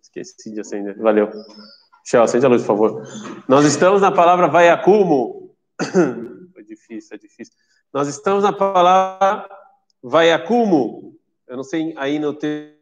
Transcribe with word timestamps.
Esqueci 0.00 0.52
de 0.52 0.60
acender. 0.60 0.96
Valeu. 0.98 1.30
Michel, 2.02 2.22
acende 2.22 2.46
a 2.46 2.48
luz, 2.48 2.62
por 2.62 2.68
favor. 2.68 3.02
Nós 3.48 3.64
estamos 3.64 4.00
na 4.00 4.10
palavra 4.10 4.48
vai 4.48 4.68
acumo. 4.68 5.54
Foi 6.52 6.64
difícil, 6.64 7.14
é 7.14 7.18
difícil. 7.18 7.54
Nós 7.92 8.08
estamos 8.08 8.42
na 8.42 8.52
palavra 8.52 9.48
vai 10.02 10.32
acumo. 10.32 11.16
Eu 11.46 11.56
não 11.56 11.64
sei 11.64 11.94
aí 11.96 12.18
no 12.18 12.32
texto, 12.32 12.76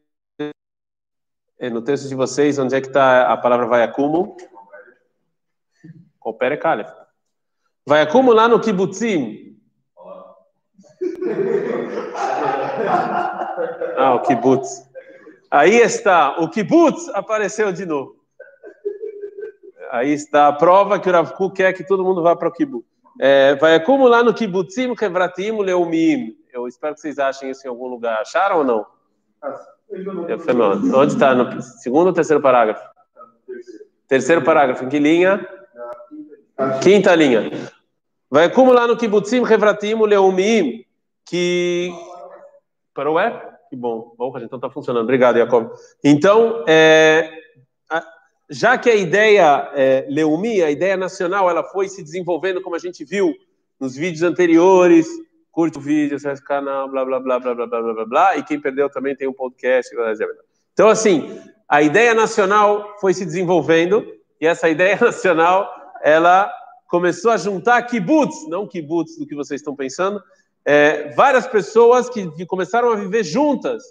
no 1.72 1.82
texto 1.82 2.08
de 2.08 2.14
vocês 2.14 2.58
onde 2.58 2.74
é 2.74 2.80
que 2.80 2.88
está 2.88 3.32
a 3.32 3.36
palavra 3.36 3.66
vai 3.66 3.82
acumo. 3.82 4.36
Coopera 6.18 6.54
e 6.54 6.58
calha. 6.58 6.94
Vai 7.86 8.02
acumular 8.02 8.48
no 8.48 8.60
kibbutzim. 8.60 9.58
Ah, 13.96 14.14
o 14.14 14.22
kibbutz. 14.22 14.87
Aí 15.50 15.76
está, 15.76 16.38
o 16.40 16.48
kibbutz 16.48 17.08
apareceu 17.10 17.72
de 17.72 17.86
novo. 17.86 18.16
Aí 19.90 20.12
está 20.12 20.48
a 20.48 20.52
prova 20.52 20.98
que 20.98 21.08
o 21.08 21.12
Rav 21.12 21.32
Kuk 21.32 21.56
quer 21.56 21.72
que 21.72 21.84
todo 21.84 22.04
mundo 22.04 22.22
vá 22.22 22.36
para 22.36 22.48
o 22.48 22.52
kibbutz. 22.52 22.86
É, 23.18 23.56
vai 23.56 23.74
acumular 23.74 24.22
no 24.22 24.32
kibbutzim, 24.32 24.94
kevratim, 24.94 25.50
leumim. 25.60 26.36
Eu 26.52 26.68
espero 26.68 26.94
que 26.94 27.00
vocês 27.00 27.18
achem 27.18 27.50
isso 27.50 27.66
em 27.66 27.70
algum 27.70 27.88
lugar. 27.88 28.20
Acharam 28.20 28.58
ou 28.58 28.64
não? 28.64 28.86
Eu 30.28 30.38
falei, 30.38 30.62
onde 30.94 31.14
está? 31.14 31.34
No 31.34 31.60
segundo 31.60 32.08
ou 32.08 32.12
terceiro 32.12 32.40
parágrafo? 32.40 32.82
Terceiro 34.06 34.42
parágrafo. 34.44 34.84
Em 34.84 34.88
que 34.88 34.98
linha? 35.00 35.46
Quinta 36.82 37.14
linha. 37.14 37.50
Vai 38.30 38.44
acumular 38.44 38.86
no 38.86 38.96
kibbutzim, 38.96 39.44
kevratim, 39.44 39.94
leumim, 39.94 40.84
que... 41.24 41.90
Parou, 42.94 43.18
é? 43.18 43.57
Que 43.68 43.76
bom. 43.76 44.14
Bom, 44.16 44.32
então 44.38 44.56
está 44.56 44.70
funcionando. 44.70 45.04
Obrigado, 45.04 45.36
Jacob. 45.36 45.70
Então, 46.02 46.64
é, 46.66 47.30
já 48.50 48.78
que 48.78 48.88
a 48.88 48.94
ideia 48.94 49.70
é, 49.74 50.06
Leumi, 50.08 50.62
a 50.62 50.70
ideia 50.70 50.96
nacional, 50.96 51.50
ela 51.50 51.62
foi 51.62 51.88
se 51.88 52.02
desenvolvendo, 52.02 52.62
como 52.62 52.76
a 52.76 52.78
gente 52.78 53.04
viu 53.04 53.34
nos 53.78 53.94
vídeos 53.94 54.22
anteriores, 54.22 55.06
curte 55.52 55.76
o 55.76 55.80
vídeo, 55.80 56.16
acesse 56.16 56.40
o 56.40 56.44
canal, 56.44 56.88
blá, 56.88 57.04
blá, 57.04 57.20
blá, 57.20 57.38
blá, 57.38 57.54
blá, 57.54 57.66
blá, 57.66 57.92
blá, 57.92 58.06
blá, 58.06 58.36
e 58.36 58.42
quem 58.42 58.60
perdeu 58.60 58.88
também 58.88 59.14
tem 59.14 59.28
um 59.28 59.32
podcast. 59.32 59.94
Então, 60.72 60.88
assim, 60.88 61.40
a 61.68 61.82
ideia 61.82 62.14
nacional 62.14 62.96
foi 63.00 63.12
se 63.12 63.24
desenvolvendo, 63.24 64.06
e 64.40 64.46
essa 64.46 64.68
ideia 64.70 64.96
nacional, 64.98 65.70
ela 66.02 66.50
começou 66.88 67.30
a 67.30 67.36
juntar 67.36 67.82
kibbutz, 67.82 68.48
não 68.48 68.66
kibbutz 68.66 69.18
do 69.18 69.26
que 69.26 69.34
vocês 69.34 69.60
estão 69.60 69.76
pensando, 69.76 70.22
é, 70.65 71.09
várias 71.13 71.47
pessoas 71.47 72.09
que, 72.09 72.29
que 72.31 72.45
começaram 72.45 72.91
a 72.91 72.95
viver 72.95 73.23
juntas, 73.23 73.83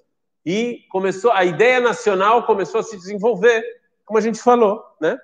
e 0.45 0.81
começou 0.91 1.31
a 1.33 1.45
ideia 1.45 1.81
nacional 1.81 2.45
começou 2.45 2.81
a 2.81 2.83
se 2.83 2.97
desenvolver 2.97 3.63
como 4.05 4.19
a 4.19 4.21
gente 4.21 4.41
falou, 4.43 4.83
né? 5.01 5.17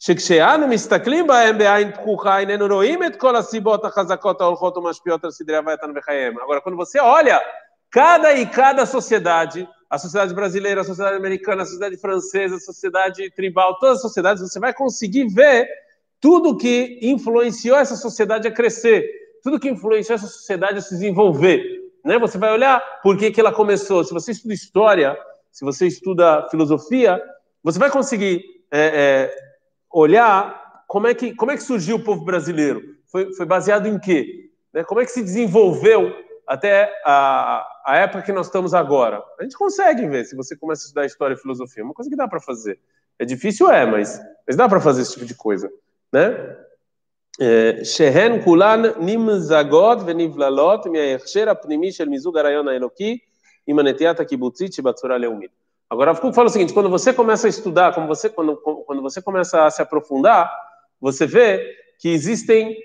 שכשאנו 0.00 0.66
מסתכלים 0.66 1.26
בהם 1.26 1.58
בעין 1.58 1.92
פקוחה, 1.92 2.38
איננו 2.38 2.66
רואים 2.66 3.04
את 3.04 3.16
כל 3.16 3.36
הסיבות 3.36 3.84
החזקות 3.84 4.40
ההולכות 4.40 4.76
ומשפיעות 4.76 5.24
על 5.24 5.30
סדרי 5.30 5.56
הווייתן 5.56 5.92
וחייהם. 5.96 6.34
Agora, 6.38 6.60
quando 6.60 6.76
você 6.76 6.98
olha 7.00 7.40
cada 7.90 8.34
e 8.34 8.46
cada 8.46 8.86
sociedade, 8.86 9.68
a 9.88 9.98
sociedade 9.98 10.34
brasileira, 10.34 10.80
a 10.80 10.84
sociedade 10.84 11.16
americana, 11.16 11.62
a 11.62 11.64
sociedade 11.64 11.96
francesa, 11.96 12.56
a 12.56 12.60
sociedade 12.60 13.30
tribal, 13.30 13.78
todas 13.78 13.96
as 13.96 14.02
sociedades, 14.02 14.42
você 14.42 14.58
vai 14.58 14.74
conseguir 14.74 15.28
ver 15.28 15.68
tudo 16.20 16.56
que 16.56 16.98
influenciou 17.02 17.78
essa 17.78 17.96
sociedade 17.96 18.48
a 18.48 18.50
crescer, 18.50 19.08
tudo 19.43 19.59
que 19.59 19.69
influenciou 19.69 20.15
essa 20.15 20.27
sociedade 20.27 20.79
a 20.79 20.81
se 20.81 20.91
desenvolver. 20.91 21.63
Né? 22.03 22.17
Você 22.19 22.37
vai 22.37 22.51
olhar 22.51 22.79
por 23.01 23.17
que, 23.17 23.31
que 23.31 23.39
ela 23.39 23.51
começou. 23.51 24.03
Se 24.03 24.13
você 24.13 24.31
estuda 24.31 24.53
história, 24.53 25.17
se 25.51 25.65
você 25.65 25.87
estuda 25.87 26.47
filosofia, 26.49 27.21
você 27.63 27.79
vai 27.79 27.89
conseguir 27.89 28.43
é, 28.71 29.29
é, 29.31 29.35
olhar 29.91 30.83
como 30.87 31.07
é, 31.07 31.13
que, 31.13 31.33
como 31.35 31.51
é 31.51 31.57
que 31.57 31.63
surgiu 31.63 31.97
o 31.97 32.03
povo 32.03 32.23
brasileiro. 32.23 32.81
Foi, 33.11 33.33
foi 33.33 33.45
baseado 33.45 33.87
em 33.87 33.99
quê? 33.99 34.49
Né? 34.73 34.83
Como 34.83 35.01
é 35.01 35.05
que 35.05 35.11
se 35.11 35.23
desenvolveu 35.23 36.13
até 36.47 36.91
a, 37.05 37.65
a 37.85 37.97
época 37.97 38.23
que 38.23 38.31
nós 38.31 38.47
estamos 38.47 38.73
agora? 38.73 39.23
A 39.39 39.43
gente 39.43 39.57
consegue 39.57 40.07
ver 40.07 40.25
se 40.25 40.35
você 40.35 40.55
começa 40.55 40.83
a 40.83 40.85
estudar 40.85 41.05
história 41.05 41.33
e 41.33 41.37
filosofia. 41.37 41.81
É 41.81 41.85
uma 41.85 41.93
coisa 41.93 42.09
que 42.09 42.15
dá 42.15 42.27
para 42.27 42.39
fazer. 42.39 42.79
É 43.17 43.25
difícil, 43.25 43.69
é, 43.69 43.85
mas, 43.85 44.21
mas 44.47 44.55
dá 44.55 44.69
para 44.69 44.79
fazer 44.79 45.01
esse 45.01 45.13
tipo 45.13 45.25
de 45.25 45.35
coisa. 45.35 45.69
Né? 46.11 46.57
שהן 47.84 48.42
כולן 48.44 48.82
נמזגות 49.00 49.98
ונבללות 50.06 50.86
מההכשר 50.86 51.50
הפנימי 51.50 51.92
של 51.92 52.08
מיזוג 52.08 52.38
הרעיון 52.38 52.68
האלוקי 52.68 53.18
עם 53.66 53.78
הנטיית 53.78 54.20
הקיבוצית 54.20 54.72
שבצורה 54.72 55.18
לאומית. 55.18 55.50
Agora, 55.90 56.14
Foucault 56.14 56.34
fala 56.34 56.48
o 56.48 56.50
seguinte: 56.50 56.72
quando 56.72 56.88
você 56.88 57.12
começa 57.12 57.46
a 57.46 57.50
estudar, 57.50 57.94
como 57.94 58.06
você, 58.08 58.28
quando, 58.28 58.56
quando 58.56 59.02
você 59.02 59.22
começa 59.22 59.64
a 59.64 59.70
se 59.70 59.80
aprofundar, 59.82 60.50
você 61.00 61.26
vê 61.26 61.76
que 62.00 62.08
existem 62.08 62.76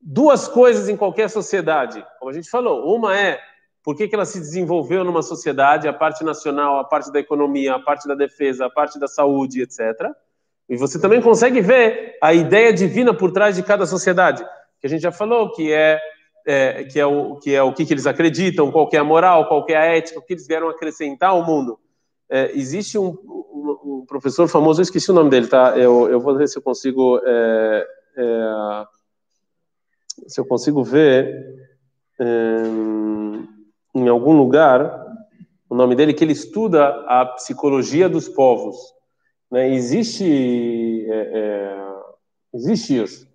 duas 0.00 0.48
coisas 0.48 0.88
em 0.88 0.96
qualquer 0.96 1.30
sociedade. 1.30 2.04
Como 2.18 2.30
a 2.30 2.34
gente 2.34 2.50
falou, 2.50 2.94
uma 2.94 3.16
é 3.16 3.40
por 3.82 3.96
que, 3.96 4.06
que 4.08 4.14
ela 4.14 4.24
se 4.24 4.38
desenvolveu 4.38 5.04
numa 5.04 5.22
sociedade, 5.22 5.88
a 5.88 5.92
parte 5.92 6.24
nacional, 6.24 6.78
a 6.78 6.84
parte 6.84 7.10
da 7.10 7.20
economia, 7.20 7.74
a 7.74 7.78
parte 7.78 8.06
da 8.06 8.14
defesa, 8.14 8.66
a 8.66 8.70
parte 8.70 8.98
da 8.98 9.08
saúde, 9.08 9.62
etc. 9.62 10.10
E 10.69 10.75
você 10.75 10.99
também 10.99 11.21
consegue 11.21 11.61
ver 11.61 12.17
a 12.21 12.33
ideia 12.33 12.73
divina 12.73 13.13
por 13.13 13.31
trás 13.31 13.55
de 13.55 13.63
cada 13.63 13.85
sociedade, 13.85 14.43
que 14.79 14.87
a 14.87 14.89
gente 14.89 15.01
já 15.01 15.11
falou, 15.11 15.51
que 15.51 15.71
é, 15.71 15.99
é 16.45 16.83
que 16.83 16.99
é 16.99 17.05
o 17.05 17.35
que 17.37 17.55
é 17.55 17.63
o 17.63 17.73
que, 17.73 17.85
que 17.85 17.93
eles 17.93 18.05
acreditam, 18.05 18.71
qual 18.71 18.89
é 18.91 18.97
a 18.97 19.03
moral, 19.03 19.47
qual 19.47 19.65
é 19.69 19.75
a 19.75 19.85
ética, 19.85 20.19
o 20.19 20.21
que 20.21 20.33
eles 20.33 20.45
vieram 20.45 20.69
acrescentar 20.69 21.29
ao 21.29 21.45
mundo. 21.45 21.79
É, 22.29 22.51
existe 22.53 22.97
um, 22.97 23.07
um, 23.07 23.79
um, 23.83 24.05
professor 24.05 24.47
famoso, 24.49 24.81
eu 24.81 24.83
esqueci 24.83 25.09
o 25.09 25.13
nome 25.13 25.29
dele, 25.29 25.47
tá? 25.47 25.77
Eu, 25.77 26.09
eu 26.09 26.19
vou 26.19 26.35
ver 26.35 26.47
se 26.49 26.57
eu 26.57 26.61
consigo 26.61 27.21
é, 27.25 27.87
é, 28.17 28.85
se 30.27 30.41
eu 30.41 30.45
consigo 30.45 30.83
ver 30.83 31.33
é, 32.19 32.25
em 33.95 34.07
algum 34.07 34.35
lugar 34.35 35.05
o 35.69 35.75
nome 35.75 35.95
dele 35.95 36.13
que 36.13 36.23
ele 36.23 36.33
estuda 36.33 36.87
a 37.07 37.25
psicologia 37.25 38.09
dos 38.09 38.27
povos. 38.27 38.75
Né? 39.51 39.73
Existe 39.73 41.05
é, 41.09 41.31
é, 41.33 41.87
existe 42.53 43.01
isso. 43.01 43.27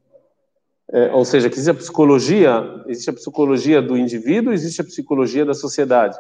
ou 1.13 1.25
seja, 1.25 1.49
existe 1.49 1.71
a 1.71 1.75
psicologia, 1.75 2.85
existe 2.87 3.11
a 3.11 3.15
psicologia 3.15 3.81
do 3.81 3.97
indivíduo, 3.97 4.53
existe 4.53 4.81
a 4.81 4.85
psicologia 4.85 5.45
da 5.45 5.55
sociedade. 5.55 6.19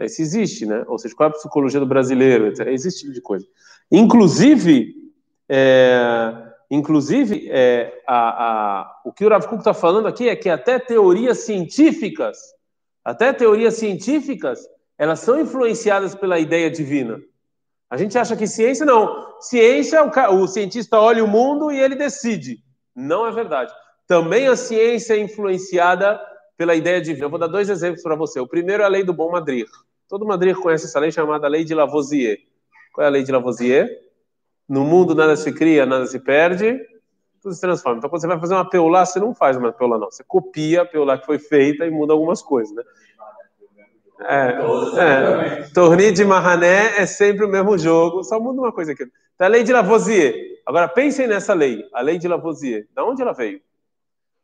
Isso 0.00 0.22
existe, 0.22 0.64
né? 0.64 0.84
Ou 0.86 0.98
seja, 0.98 1.14
qual 1.14 1.28
é 1.28 1.32
a 1.32 1.34
psicologia 1.34 1.80
do 1.80 1.86
brasileiro? 1.86 2.46
Existe 2.46 2.88
esse 2.88 3.00
tipo 3.00 3.12
de 3.12 3.20
coisa. 3.20 3.46
Inclusive, 3.90 4.94
é, 5.48 6.32
inclusive 6.70 7.48
é, 7.50 8.02
a, 8.06 8.44
a, 8.44 9.00
o 9.04 9.12
que 9.12 9.24
o 9.24 9.28
Rav 9.28 9.46
Kuk 9.46 9.58
está 9.58 9.74
falando 9.74 10.06
aqui 10.06 10.28
é 10.28 10.36
que 10.36 10.50
até 10.50 10.78
teorias 10.78 11.38
científicas, 11.38 12.38
até 13.04 13.32
teorias 13.32 13.74
científicas, 13.74 14.60
elas 14.96 15.20
são 15.20 15.40
influenciadas 15.40 16.14
pela 16.14 16.38
ideia 16.38 16.70
divina. 16.70 17.20
A 17.90 17.96
gente 17.96 18.18
acha 18.18 18.36
que 18.36 18.46
ciência 18.46 18.84
não. 18.84 19.34
Ciência, 19.40 20.02
o, 20.04 20.42
o 20.42 20.48
cientista 20.48 21.00
olha 21.00 21.24
o 21.24 21.28
mundo 21.28 21.70
e 21.70 21.80
ele 21.80 21.94
decide. 21.94 22.58
Não 22.94 23.26
é 23.26 23.32
verdade. 23.32 23.72
Também 24.06 24.46
a 24.46 24.56
ciência 24.56 25.14
é 25.14 25.18
influenciada 25.18 26.20
pela 26.56 26.74
ideia 26.74 27.00
divina. 27.00 27.26
Eu 27.26 27.30
vou 27.30 27.38
dar 27.38 27.46
dois 27.46 27.68
exemplos 27.68 28.02
para 28.02 28.16
você. 28.16 28.40
O 28.40 28.46
primeiro 28.46 28.82
é 28.82 28.86
a 28.86 28.88
lei 28.88 29.04
do 29.04 29.12
bom 29.12 29.30
Madrid. 29.30 29.66
Todo 30.08 30.26
Madrid 30.26 30.56
conhece 30.56 30.86
essa 30.86 30.98
lei 30.98 31.12
chamada 31.12 31.46
Lei 31.48 31.64
de 31.64 31.74
Lavoisier. 31.74 32.38
Qual 32.92 33.04
é 33.04 33.08
a 33.08 33.10
Lei 33.10 33.22
de 33.22 33.30
Lavoisier? 33.30 33.88
No 34.68 34.84
mundo 34.84 35.14
nada 35.14 35.36
se 35.36 35.52
cria, 35.52 35.86
nada 35.86 36.06
se 36.06 36.18
perde, 36.18 36.78
tudo 37.42 37.54
se 37.54 37.60
transforma. 37.60 37.98
Então, 37.98 38.10
quando 38.10 38.20
você 38.20 38.26
vai 38.26 38.40
fazer 38.40 38.54
uma 38.54 38.68
peulá, 38.68 39.06
você 39.06 39.20
não 39.20 39.34
faz 39.34 39.56
uma 39.56 39.72
peulá, 39.72 39.98
não. 39.98 40.10
Você 40.10 40.24
copia 40.24 40.82
a 40.82 40.84
peulá 40.84 41.16
que 41.16 41.24
foi 41.24 41.38
feita 41.38 41.86
e 41.86 41.90
muda 41.90 42.12
algumas 42.12 42.42
coisas, 42.42 42.74
né? 42.74 42.82
É, 44.20 45.60
é. 45.60 45.62
Torneio 45.72 46.12
de 46.12 46.24
Marrané 46.24 47.00
é 47.00 47.06
sempre 47.06 47.44
o 47.44 47.48
mesmo 47.48 47.78
jogo, 47.78 48.24
só 48.24 48.40
muda 48.40 48.60
uma 48.60 48.72
coisa 48.72 48.92
aqui. 48.92 49.04
Então, 49.34 49.46
a 49.46 49.50
lei 49.50 49.62
de 49.62 49.72
Lavoisier. 49.72 50.34
Agora, 50.66 50.88
pensem 50.88 51.26
nessa 51.26 51.54
lei, 51.54 51.84
a 51.92 52.00
lei 52.00 52.18
de 52.18 52.26
Lavoisier. 52.26 52.86
De 52.94 53.02
onde 53.02 53.22
ela 53.22 53.32
veio? 53.32 53.60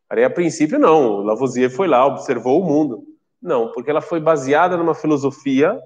Aí, 0.09 0.23
a 0.23 0.31
princípio, 0.31 0.79
não. 0.79 1.23
Lavoisier 1.23 1.71
foi 1.71 1.89
lá, 1.89 2.07
observou 2.07 2.61
o 2.61 2.65
mundo. 2.65 3.05
Não, 3.43 3.73
porque 3.73 3.91
ela 3.91 4.01
foi 4.01 4.21
baseada 4.21 4.77
numa 4.77 4.95
filosofia, 4.95 5.79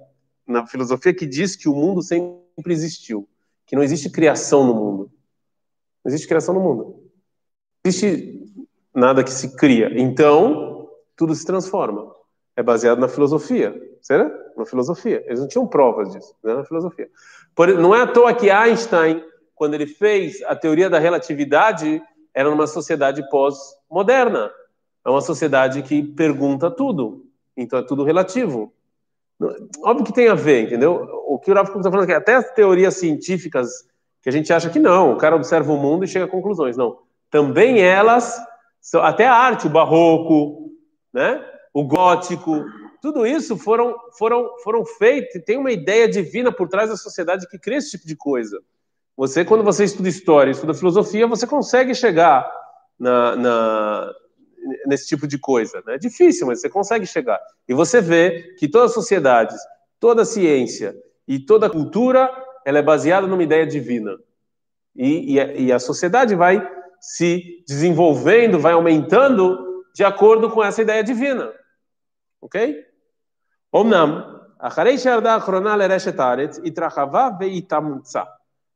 na 0.46 0.66
filosofia 0.66 1.14
que 1.14 1.26
diz 1.26 1.56
que 1.56 1.68
o 1.68 1.74
mundo 1.74 2.02
sempre 2.02 2.72
existiu, 2.72 3.28
que 3.66 3.74
não 3.74 3.82
existe 3.82 4.10
criação 4.10 4.66
no 4.66 4.74
mundo. 4.74 5.10
Não 6.04 6.10
existe 6.10 6.28
criação 6.28 6.54
no 6.54 6.60
mundo. 6.60 6.84
Não 6.84 7.90
existe 7.90 8.44
nada 8.94 9.24
que 9.24 9.30
se 9.30 9.56
cria. 9.56 9.90
Então, 9.98 10.88
tudo 11.16 11.34
se 11.34 11.44
transforma. 11.44 12.14
É 12.58 12.62
baseado 12.62 12.98
na 12.98 13.06
filosofia, 13.06 13.72
certo? 14.02 14.36
Na 14.56 14.66
filosofia. 14.66 15.22
Eles 15.26 15.38
não 15.38 15.46
tinham 15.46 15.64
provas 15.64 16.10
disso, 16.10 16.34
né? 16.42 16.54
na 16.54 16.64
filosofia. 16.64 17.08
não 17.78 17.94
é 17.94 18.02
à 18.02 18.06
toa 18.08 18.34
que 18.34 18.50
Einstein, 18.50 19.22
quando 19.54 19.74
ele 19.74 19.86
fez 19.86 20.42
a 20.42 20.56
teoria 20.56 20.90
da 20.90 20.98
relatividade, 20.98 22.02
era 22.34 22.50
numa 22.50 22.66
sociedade 22.66 23.22
pós-moderna. 23.30 24.50
É 25.06 25.08
uma 25.08 25.20
sociedade 25.20 25.82
que 25.82 26.02
pergunta 26.02 26.68
tudo. 26.68 27.26
Então 27.56 27.78
é 27.78 27.82
tudo 27.82 28.02
relativo. 28.02 28.72
Óbvio 29.84 30.06
que 30.06 30.12
tem 30.12 30.26
a 30.26 30.34
ver, 30.34 30.62
entendeu? 30.62 31.08
O 31.28 31.38
que 31.38 31.52
o 31.52 31.54
Rafa 31.54 31.78
está 31.78 31.88
falando 31.88 32.06
aqui, 32.06 32.12
até 32.12 32.34
as 32.34 32.52
teorias 32.54 32.94
científicas 32.94 33.86
que 34.20 34.28
a 34.28 34.32
gente 34.32 34.52
acha 34.52 34.68
que 34.68 34.80
não, 34.80 35.12
o 35.12 35.16
cara 35.16 35.36
observa 35.36 35.72
o 35.72 35.76
mundo 35.76 36.04
e 36.04 36.08
chega 36.08 36.24
a 36.24 36.28
conclusões. 36.28 36.76
Não. 36.76 36.98
Também 37.30 37.80
elas, 37.80 38.36
até 38.94 39.28
a 39.28 39.34
arte, 39.36 39.68
o 39.68 39.70
barroco, 39.70 40.72
né? 41.12 41.40
O 41.72 41.84
gótico, 41.84 42.64
tudo 43.00 43.26
isso 43.26 43.56
foram, 43.56 43.94
foram, 44.18 44.48
foram 44.62 44.84
feitos, 44.84 45.42
tem 45.44 45.56
uma 45.56 45.70
ideia 45.70 46.08
divina 46.08 46.50
por 46.50 46.68
trás 46.68 46.90
da 46.90 46.96
sociedade 46.96 47.48
que 47.48 47.58
cria 47.58 47.78
esse 47.78 47.92
tipo 47.92 48.06
de 48.06 48.16
coisa. 48.16 48.60
Você, 49.16 49.44
quando 49.44 49.64
você 49.64 49.84
estuda 49.84 50.08
história, 50.08 50.50
estuda 50.50 50.74
filosofia, 50.74 51.26
você 51.26 51.46
consegue 51.46 51.94
chegar 51.94 52.48
na, 52.98 53.36
na, 53.36 54.14
nesse 54.86 55.06
tipo 55.08 55.26
de 55.26 55.38
coisa. 55.38 55.82
Né? 55.86 55.94
É 55.94 55.98
difícil, 55.98 56.46
mas 56.46 56.60
você 56.60 56.68
consegue 56.68 57.06
chegar. 57.06 57.40
E 57.68 57.74
você 57.74 58.00
vê 58.00 58.54
que 58.58 58.68
todas 58.68 58.90
as 58.90 58.94
sociedades, 58.94 59.56
toda 59.98 60.22
a 60.22 60.24
ciência 60.24 60.96
e 61.26 61.38
toda 61.38 61.66
a 61.66 61.70
cultura, 61.70 62.30
ela 62.64 62.78
é 62.78 62.82
baseada 62.82 63.26
numa 63.26 63.42
ideia 63.42 63.66
divina. 63.66 64.16
E, 64.94 65.36
e, 65.36 65.66
e 65.66 65.72
a 65.72 65.78
sociedade 65.78 66.34
vai 66.34 66.66
se 67.00 67.64
desenvolvendo, 67.66 68.58
vai 68.58 68.72
aumentando 68.72 69.67
de 69.98 70.04
acordo 70.04 70.48
com 70.48 70.62
essa 70.62 70.80
ideia 70.80 71.02
divina. 71.02 71.52
Ok? 72.40 72.86
Omnam. 73.72 74.38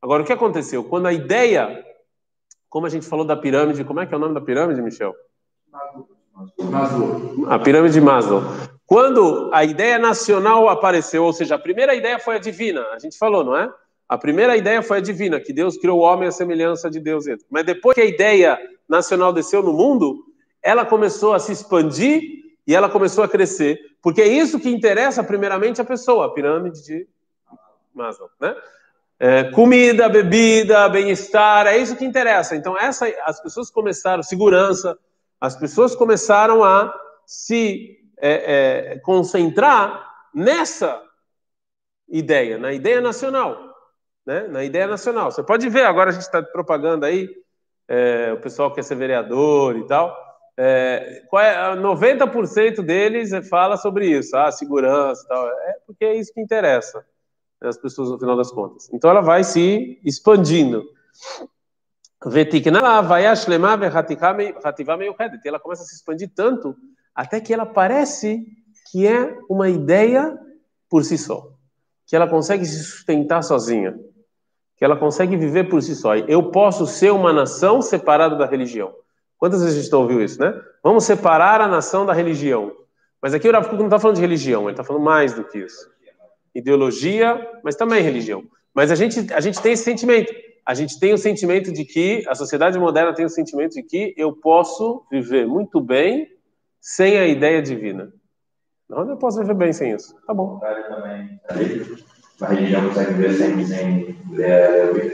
Agora, 0.03 0.23
o 0.23 0.27
que 0.27 0.33
aconteceu? 0.33 0.83
Quando 0.83 1.07
a 1.07 1.13
ideia, 1.13 1.87
como 2.69 2.87
a 2.87 2.89
gente 2.89 3.07
falou 3.07 3.25
da 3.25 3.37
pirâmide, 3.37 3.85
como 3.85 4.01
é 4.01 4.07
que 4.07 4.13
é 4.13 4.17
o 4.17 4.21
nome 4.21 4.35
da 4.35 4.41
pirâmide, 4.41 4.83
Michel? 4.83 5.15
Maslow. 6.59 7.47
A 7.49 7.57
pirâmide 7.57 7.95
de 7.95 8.01
Maslow. 8.01 8.43
Quando 8.85 9.49
a 9.55 9.65
ideia 9.65 10.01
nacional 10.01 10.69
apareceu, 10.69 11.23
ou 11.23 11.33
seja, 11.33 11.55
a 11.55 11.59
primeira 11.59 11.95
ideia 11.95 12.19
foi 12.19 12.35
a 12.35 12.41
divina, 12.41 12.85
a 12.93 12.99
gente 12.99 13.17
falou, 13.17 13.45
não 13.45 13.57
é? 13.57 13.73
A 14.09 14.19
primeira 14.19 14.57
ideia 14.57 14.83
foi 14.83 14.99
a 14.99 15.01
divina, 15.01 15.39
que 15.39 15.53
Deus 15.53 15.77
criou 15.77 16.01
o 16.01 16.03
homem 16.03 16.27
à 16.27 16.33
semelhança 16.33 16.91
de 16.91 16.99
Deus. 16.99 17.27
Mas 17.49 17.65
depois 17.65 17.95
que 17.95 18.01
a 18.01 18.07
ideia 18.07 18.59
nacional 18.89 19.33
desceu 19.33 19.63
no 19.63 19.73
mundo, 19.73 20.32
ela 20.63 20.87
começou 20.87 21.35
a 21.35 21.39
se 21.39 21.53
expandir 21.53 22.23
e 22.67 22.75
ela 22.75 22.89
começou 22.89 23.25
a 23.25 23.29
crescer, 23.29 23.79
porque 24.01 24.23
é 24.23 24.29
isso 24.29 24.61
que 24.61 24.69
interessa 24.69 25.25
primeiramente 25.25 25.81
a 25.81 25.85
pessoa, 25.85 26.27
a 26.27 26.31
pirâmide 26.31 26.83
de 26.85 27.09
Maslow, 27.95 28.31
né? 28.41 28.55
É, 29.19 29.45
comida, 29.51 30.09
bebida, 30.09 30.89
bem-estar, 30.89 31.67
é 31.67 31.77
isso 31.77 31.95
que 31.95 32.05
interessa. 32.05 32.57
Então 32.57 32.77
essa, 32.77 33.07
as 33.25 33.41
pessoas 33.41 33.71
começaram 33.71 34.23
segurança, 34.23 34.99
as 35.41 35.55
pessoas 35.55 35.95
começaram 35.95 36.65
a 36.65 36.93
se 37.25 38.01
é, 38.19 38.93
é, 38.93 38.99
concentrar 38.99 40.09
nessa 40.35 41.03
ideia, 42.09 42.59
na 42.59 42.73
ideia 42.73 43.01
nacional. 43.01 43.73
Né? 44.25 44.43
Na 44.49 44.65
ideia 44.65 44.87
nacional. 44.87 45.31
Você 45.31 45.43
pode 45.43 45.69
ver, 45.69 45.85
agora 45.85 46.11
a 46.11 46.13
gente 46.13 46.23
está 46.23 46.43
propagando 46.43 47.05
aí, 47.05 47.29
é, 47.89 48.33
o 48.33 48.41
pessoal 48.41 48.73
quer 48.73 48.85
ser 48.85 48.95
vereador 48.95 49.77
e 49.77 49.87
tal. 49.87 50.17
É, 50.57 51.23
é, 51.35 51.77
90% 51.77 52.83
deles 52.83 53.31
fala 53.49 53.77
sobre 53.77 54.07
isso, 54.07 54.37
ah, 54.37 54.53
segurança 54.53 55.27
tal. 55.29 55.47
É 55.49 55.77
porque 55.87 56.05
é 56.05 56.15
isso 56.17 56.33
que 56.33 56.41
interessa 56.41 57.05
as 57.61 57.77
pessoas 57.77 58.11
no 58.11 58.19
final 58.19 58.37
das 58.37 58.51
contas. 58.51 58.91
Então 58.93 59.11
ela 59.11 59.21
vai 59.21 59.45
se 59.45 60.01
expandindo. 60.05 60.85
Ela 65.49 65.59
começa 65.59 65.83
a 65.83 65.87
se 65.87 65.97
expandir 65.97 66.31
tanto 66.35 66.77
até 67.15 67.41
que 67.41 67.53
ela 67.53 67.67
parece 67.67 68.47
que 68.91 69.07
é 69.07 69.39
uma 69.49 69.69
ideia 69.69 70.39
por 70.89 71.05
si 71.05 71.17
só, 71.17 71.53
que 72.07 72.15
ela 72.15 72.29
consegue 72.29 72.65
se 72.65 72.85
sustentar 72.85 73.43
sozinha, 73.43 73.99
que 74.77 74.85
ela 74.85 74.97
consegue 74.97 75.37
viver 75.37 75.69
por 75.69 75.83
si 75.83 75.95
só. 75.97 76.15
Eu 76.15 76.51
posso 76.51 76.87
ser 76.87 77.11
uma 77.11 77.33
nação 77.33 77.81
separada 77.81 78.37
da 78.37 78.47
religião. 78.47 78.95
Quantas 79.43 79.61
vezes 79.61 79.77
a 79.77 79.83
gente 79.83 79.93
ouviu 79.93 80.23
isso, 80.23 80.41
né? 80.41 80.55
Vamos 80.85 81.03
separar 81.03 81.61
a 81.61 81.67
nação 81.67 82.07
da 82.07 82.13
religião. 82.13 82.71
Mas 83.21 83.35
aqui 83.35 83.49
o 83.49 83.53
Rav 83.53 83.73
não 83.73 83.87
está 83.87 83.99
falando 83.99 84.15
de 84.15 84.23
religião, 84.23 84.63
ele 84.63 84.71
está 84.71 84.85
falando 84.85 85.03
mais 85.03 85.33
do 85.33 85.43
que 85.43 85.59
isso. 85.59 85.91
Ideologia, 86.55 87.45
mas 87.65 87.75
também 87.75 88.05
religião. 88.05 88.45
Mas 88.73 88.93
a 88.93 88.95
gente, 88.95 89.35
a 89.35 89.41
gente 89.41 89.61
tem 89.61 89.73
esse 89.73 89.83
sentimento 89.83 90.33
a 90.65 90.75
gente 90.75 91.01
tem 91.01 91.13
o 91.13 91.19
sentimento 91.19 91.73
de 91.73 91.85
que, 91.85 92.25
a 92.29 92.37
sociedade 92.37 92.79
moderna 92.79 93.13
tem 93.13 93.25
o 93.25 93.29
sentimento 93.29 93.73
de 93.73 93.83
que 93.83 94.15
eu 94.17 94.33
posso 94.33 95.05
viver 95.11 95.45
muito 95.45 95.81
bem 95.81 96.29
sem 96.81 97.19
a 97.19 97.27
ideia 97.27 97.61
divina. 97.61 98.13
Não, 98.89 99.09
eu 99.09 99.17
posso 99.17 99.41
viver 99.41 99.55
bem 99.55 99.73
sem 99.73 99.93
isso. 99.93 100.15
Tá 100.25 100.33
bom. 100.33 100.61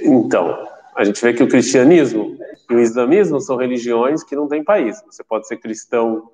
Então, 0.02 0.68
a 0.94 1.02
gente 1.02 1.22
vê 1.22 1.32
que 1.32 1.42
o 1.42 1.48
cristianismo 1.48 2.37
e 2.70 2.74
o 2.74 2.80
islamismo 2.80 3.40
são 3.40 3.56
religiões 3.56 4.22
que 4.22 4.36
não 4.36 4.48
têm 4.48 4.64
país. 4.64 5.02
Você 5.06 5.22
pode 5.24 5.46
ser 5.46 5.56
cristão, 5.56 6.30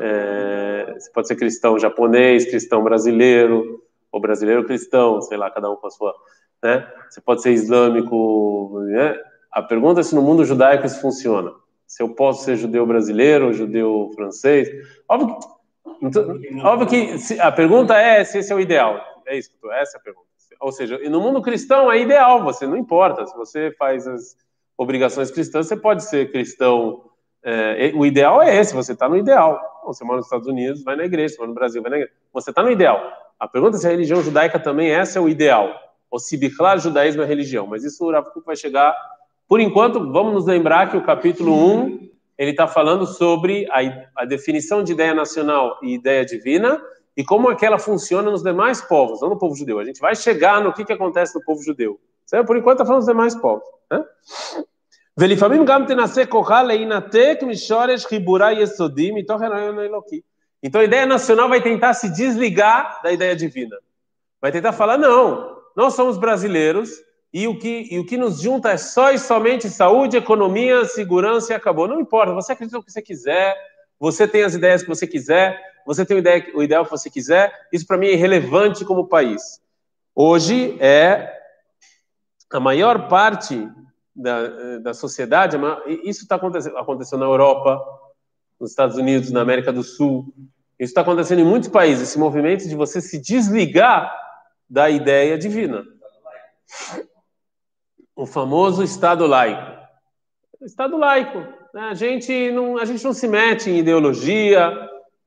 é, 0.00 0.94
você 0.98 1.10
pode 1.10 1.28
ser 1.28 1.36
cristão 1.36 1.78
japonês, 1.78 2.44
cristão 2.44 2.82
brasileiro, 2.82 3.82
ou 4.12 4.20
brasileiro 4.20 4.64
cristão, 4.64 5.20
sei 5.22 5.36
lá, 5.36 5.50
cada 5.50 5.70
um 5.70 5.76
com 5.76 5.86
a 5.86 5.90
sua 5.90 6.14
né? 6.62 6.86
Você 7.08 7.20
pode 7.20 7.42
ser 7.42 7.52
islâmico, 7.52 8.80
né? 8.86 9.16
A 9.50 9.62
pergunta 9.62 10.00
é 10.00 10.02
se 10.02 10.14
no 10.14 10.22
mundo 10.22 10.44
judaico 10.44 10.86
isso 10.86 11.00
funciona. 11.00 11.52
Se 11.86 12.02
eu 12.02 12.14
posso 12.14 12.44
ser 12.44 12.56
judeu 12.56 12.86
brasileiro, 12.86 13.52
judeu 13.52 14.10
francês. 14.14 14.68
Óbvio 15.08 15.38
que, 15.38 16.60
óbvio 16.62 16.86
que 16.86 17.40
a 17.40 17.50
pergunta 17.50 17.96
é 17.96 18.22
se 18.24 18.38
esse 18.38 18.52
é 18.52 18.54
o 18.54 18.60
ideal. 18.60 19.00
É 19.26 19.36
isso, 19.36 19.50
essa 19.72 19.96
é 19.96 20.00
a 20.00 20.02
pergunta. 20.02 20.26
Ou 20.60 20.70
seja, 20.70 20.98
no 21.08 21.20
mundo 21.20 21.40
cristão 21.40 21.90
é 21.90 21.98
ideal, 21.98 22.44
você 22.44 22.66
não 22.66 22.76
importa. 22.76 23.26
Se 23.26 23.34
você 23.36 23.74
faz 23.78 24.06
as 24.06 24.36
obrigações 24.82 25.30
cristãs, 25.30 25.66
você 25.66 25.76
pode 25.76 26.04
ser 26.04 26.32
cristão. 26.32 27.02
É, 27.42 27.92
o 27.94 28.06
ideal 28.06 28.42
é 28.42 28.56
esse, 28.56 28.74
você 28.74 28.92
está 28.92 29.08
no 29.08 29.16
ideal. 29.16 29.60
Você 29.86 30.04
mora 30.04 30.16
nos 30.16 30.26
Estados 30.26 30.46
Unidos, 30.46 30.82
vai 30.82 30.96
na 30.96 31.04
igreja, 31.04 31.34
você 31.34 31.38
mora 31.38 31.48
no 31.48 31.54
Brasil, 31.54 31.82
vai 31.82 31.90
na 31.90 31.96
igreja. 31.98 32.14
Você 32.32 32.50
está 32.50 32.62
no 32.62 32.70
ideal. 32.70 32.98
A 33.38 33.46
pergunta 33.46 33.76
é 33.76 33.80
se 33.80 33.86
a 33.86 33.90
religião 33.90 34.22
judaica 34.22 34.58
também 34.58 34.90
essa 34.90 35.18
é 35.18 35.22
o 35.22 35.28
ideal 35.28 35.70
ou 36.10 36.18
se 36.18 36.36
biclar 36.36 36.78
judaísmo 36.78 37.22
é 37.22 37.26
religião. 37.26 37.66
Mas 37.66 37.84
isso 37.84 38.04
o 38.04 38.10
Rav 38.10 38.26
vai 38.44 38.56
chegar. 38.56 38.96
Por 39.46 39.60
enquanto, 39.60 40.10
vamos 40.10 40.32
nos 40.32 40.46
lembrar 40.46 40.90
que 40.90 40.96
o 40.96 41.04
capítulo 41.04 41.54
1 41.54 42.10
ele 42.38 42.52
está 42.52 42.66
falando 42.66 43.06
sobre 43.06 43.66
a, 43.70 44.22
a, 44.22 44.24
definição 44.24 44.82
de 44.82 44.92
ideia 44.92 45.12
nacional 45.12 45.78
e 45.82 45.94
ideia 45.94 46.24
divina 46.24 46.80
e 47.14 47.22
como 47.22 47.50
aquela 47.50 47.78
funciona 47.78 48.30
nos 48.30 48.42
demais 48.42 48.80
povos, 48.80 49.20
não 49.20 49.28
no 49.28 49.38
povo 49.38 49.54
judeu. 49.54 49.78
A 49.78 49.84
gente 49.84 50.00
vai 50.00 50.16
chegar 50.16 50.62
no 50.62 50.72
que, 50.72 50.86
que 50.86 50.92
acontece 50.92 51.34
no 51.34 51.44
povo 51.44 51.62
judeu. 51.62 52.00
Por 52.46 52.56
enquanto, 52.56 52.76
está 52.76 52.84
falando 52.84 53.00
dos 53.00 53.08
demais 53.08 53.34
povos. 53.34 53.64
Né? 53.90 54.04
Então 60.62 60.80
a 60.80 60.84
ideia 60.84 61.06
nacional 61.06 61.48
vai 61.48 61.60
tentar 61.60 61.94
se 61.94 62.08
desligar 62.08 63.02
da 63.02 63.12
ideia 63.12 63.34
divina. 63.34 63.76
Vai 64.40 64.52
tentar 64.52 64.72
falar, 64.72 64.96
não, 64.96 65.58
nós 65.76 65.94
somos 65.94 66.16
brasileiros 66.16 66.90
e 67.32 67.46
o 67.46 67.58
que, 67.58 67.88
e 67.90 67.98
o 67.98 68.06
que 68.06 68.16
nos 68.16 68.40
junta 68.40 68.70
é 68.70 68.76
só 68.76 69.12
e 69.12 69.18
somente 69.18 69.68
saúde, 69.68 70.16
economia, 70.16 70.84
segurança 70.84 71.52
e 71.52 71.56
acabou. 71.56 71.88
Não 71.88 72.00
importa, 72.00 72.32
você 72.32 72.52
acredita 72.52 72.78
no 72.78 72.84
que 72.84 72.92
você 72.92 73.02
quiser, 73.02 73.56
você 73.98 74.26
tem 74.26 74.42
as 74.42 74.54
ideias 74.54 74.82
que 74.82 74.88
você 74.88 75.06
quiser, 75.06 75.60
você 75.86 76.04
tem 76.04 76.18
o, 76.18 76.58
o 76.58 76.62
ideal 76.62 76.84
que 76.84 76.90
você 76.90 77.10
quiser, 77.10 77.52
isso 77.72 77.86
para 77.86 77.98
mim 77.98 78.06
é 78.06 78.12
irrelevante 78.12 78.84
como 78.84 79.06
país. 79.06 79.60
Hoje 80.14 80.76
é 80.80 81.39
a 82.52 82.60
maior 82.60 83.08
parte 83.08 83.68
da, 84.14 84.78
da 84.78 84.94
sociedade, 84.94 85.56
isso 86.04 86.22
está 86.22 86.36
acontecendo, 86.36 86.76
aconteceu 86.76 87.18
na 87.18 87.26
Europa, 87.26 87.80
nos 88.58 88.70
Estados 88.70 88.96
Unidos, 88.96 89.30
na 89.30 89.40
América 89.40 89.72
do 89.72 89.82
Sul, 89.82 90.34
isso 90.80 90.92
está 90.92 91.02
acontecendo 91.02 91.40
em 91.40 91.44
muitos 91.44 91.68
países, 91.68 92.08
esse 92.08 92.18
movimento 92.18 92.66
de 92.66 92.74
você 92.74 93.02
se 93.02 93.20
desligar 93.20 94.14
da 94.68 94.88
ideia 94.88 95.36
divina. 95.36 95.84
O 98.16 98.24
famoso 98.24 98.82
Estado 98.82 99.26
laico. 99.26 99.78
Estado 100.62 100.96
laico. 100.96 101.38
Né? 101.74 101.82
A, 101.82 101.94
gente 101.94 102.50
não, 102.52 102.78
a 102.78 102.86
gente 102.86 103.04
não 103.04 103.12
se 103.12 103.28
mete 103.28 103.68
em 103.68 103.78
ideologia, 103.78 104.72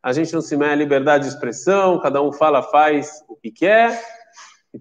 a 0.01 0.12
gente 0.12 0.34
não 0.34 0.42
se 0.42 0.58
mete 0.58 0.74
em 0.74 0.77
liberdade 0.77 1.25
de 1.25 1.30
expressão, 1.30 2.00
cada 2.00 2.20
um 2.20 2.32
fala, 2.32 2.63
faz 2.63 3.24
o 3.27 3.36
que 3.36 3.51
quer, 3.51 4.03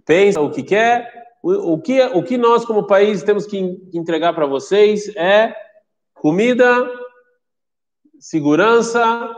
pensa 0.07 0.41
o 0.41 0.51
que 0.51 0.63
quer. 0.63 1.13
O, 1.43 1.73
o, 1.73 1.81
que, 1.81 2.01
o 2.01 2.23
que 2.23 2.39
nós, 2.39 2.65
como 2.65 2.87
país, 2.87 3.23
temos 3.23 3.47
que 3.47 3.59
entregar 3.93 4.33
para 4.33 4.47
vocês 4.47 5.15
é 5.17 5.55
comida, 6.15 6.89
segurança 8.19 9.37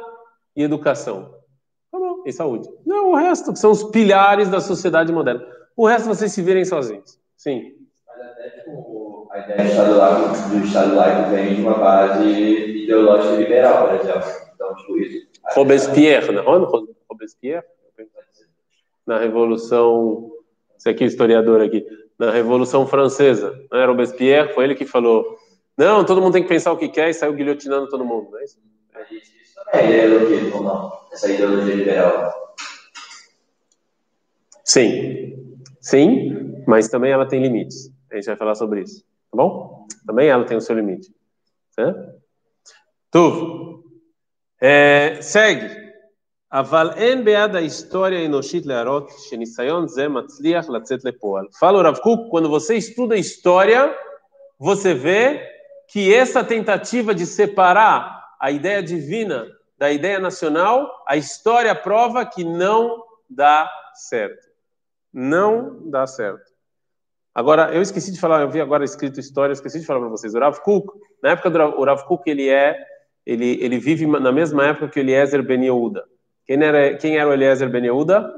e 0.54 0.62
educação 0.62 1.34
e 2.26 2.32
saúde. 2.32 2.68
Não, 2.84 3.12
o 3.12 3.16
resto, 3.16 3.52
que 3.52 3.58
são 3.58 3.70
os 3.70 3.84
pilares 3.84 4.48
da 4.48 4.60
sociedade 4.60 5.12
moderna. 5.12 5.46
O 5.76 5.86
resto 5.86 6.06
vocês 6.06 6.32
se 6.32 6.42
virem 6.42 6.64
sozinhos. 6.64 7.18
Sim. 7.36 7.72
Mas 8.06 8.20
até 8.30 8.50
tipo, 8.50 9.28
a 9.30 9.38
ideia 9.38 9.58
do 9.58 9.68
Estado 9.68 9.96
laico, 9.96 10.48
do 10.48 10.64
Estado 10.64 10.94
laico 10.94 11.30
vem 11.30 11.54
de 11.54 11.60
uma 11.62 11.78
base 11.78 12.24
ideológica 12.24 13.36
liberal, 13.36 13.88
por 13.88 13.94
exemplo. 13.96 14.30
Então, 14.54 14.74
tipo, 14.76 14.98
isso. 14.98 15.26
Robespierre, 15.54 16.32
não? 16.32 16.64
Robespierre? 17.08 17.64
na 19.06 19.18
Revolução, 19.18 20.30
esse 20.84 20.90
aqui 20.90 21.02
é 21.02 21.06
o 21.06 21.08
historiador 21.08 21.62
aqui, 21.62 21.86
na 22.18 22.30
Revolução 22.30 22.86
Francesa, 22.86 23.58
né? 23.72 23.86
Robespierre, 23.86 24.52
foi 24.52 24.64
ele 24.64 24.74
que 24.74 24.84
falou, 24.84 25.38
não, 25.78 26.04
todo 26.04 26.20
mundo 26.20 26.34
tem 26.34 26.42
que 26.42 26.48
pensar 26.48 26.72
o 26.72 26.76
que 26.76 26.90
quer 26.90 27.08
e 27.08 27.14
saiu 27.14 27.32
guilhotinando 27.32 27.88
todo 27.88 28.04
mundo, 28.04 28.30
não 28.30 28.38
é 28.38 28.44
isso? 28.44 28.58
É 29.72 30.04
ideologia, 30.06 30.50
não? 30.50 30.92
Essa 31.10 31.32
ideologia 31.32 31.74
liberal. 31.74 32.54
Sim, 34.62 35.56
sim, 35.80 36.62
mas 36.66 36.88
também 36.88 37.12
ela 37.12 37.26
tem 37.26 37.40
limites. 37.40 37.90
A 38.12 38.16
gente 38.16 38.26
vai 38.26 38.36
falar 38.36 38.54
sobre 38.54 38.82
isso, 38.82 39.02
tá 39.30 39.36
bom? 39.38 39.86
Também 40.06 40.28
ela 40.28 40.44
tem 40.44 40.56
o 40.56 40.60
seu 40.60 40.76
limite. 40.76 41.10
Certo? 41.70 42.20
Tu, 43.10 43.84
é, 44.60 45.18
segue. 45.22 45.83
אבל 46.53 46.89
אין 46.95 47.25
ביד 47.25 47.55
ההיסטוריה 47.55 48.19
האנושית 48.19 48.65
להראות 48.65 49.09
שניסיון 49.29 49.87
זה 49.87 50.07
מצליח 50.07 50.69
לצאת 50.69 51.05
לפועל. 51.05 51.45
Fala 51.59 51.77
o 51.77 51.81
Rav 51.81 51.99
Kuk, 52.01 52.29
quando 52.29 52.49
você 52.49 52.75
estuda 52.75 53.15
história, 53.15 53.95
você 54.59 54.93
vê 54.93 55.47
que 55.87 56.13
essa 56.13 56.43
tentativa 56.43 57.13
de 57.13 57.25
separar 57.25 58.19
a 58.39 58.51
ideia 58.51 58.81
divina 58.81 59.45
da 59.77 59.91
ideia 59.91 60.19
nacional, 60.19 61.03
a 61.07 61.15
história 61.15 61.73
prova 61.73 62.25
que 62.25 62.43
não 62.43 63.03
dá 63.29 63.69
certo. 63.93 64.47
Não 65.13 65.89
dá 65.89 66.05
certo. 66.05 66.49
Agora, 67.33 67.73
eu 67.73 67.81
esqueci 67.81 68.11
de 68.11 68.19
falar, 68.19 68.41
eu 68.41 68.49
vi 68.49 68.59
agora 68.59 68.83
escrito 68.83 69.19
história, 69.19 69.53
esqueci 69.53 69.79
de 69.79 69.85
falar 69.85 69.99
para 70.01 70.09
vocês. 70.09 70.33
O 70.33 70.39
Rav 70.39 70.59
Kuk, 70.61 70.87
na 71.23 71.31
época 71.31 71.49
do 71.49 71.57
Rav, 71.57 71.73
o 71.77 71.85
Rav 71.85 72.03
Kuk, 72.05 72.29
ele 72.29 72.49
é, 72.49 72.75
ele, 73.25 73.63
ele 73.63 73.77
vive 73.79 74.05
na 74.05 74.31
mesma 74.31 74.65
época 74.65 74.89
que 74.89 74.99
o 74.99 75.01
Eliezer 75.01 75.43
Ben 75.43 75.63
Yehuda. 75.63 76.03
Quem 76.46 76.62
era, 76.62 76.96
quem 76.96 77.16
era 77.16 77.28
o 77.28 77.32
Eliezer 77.32 77.70
Ben 77.70 77.84
Yehuda? 77.84 78.32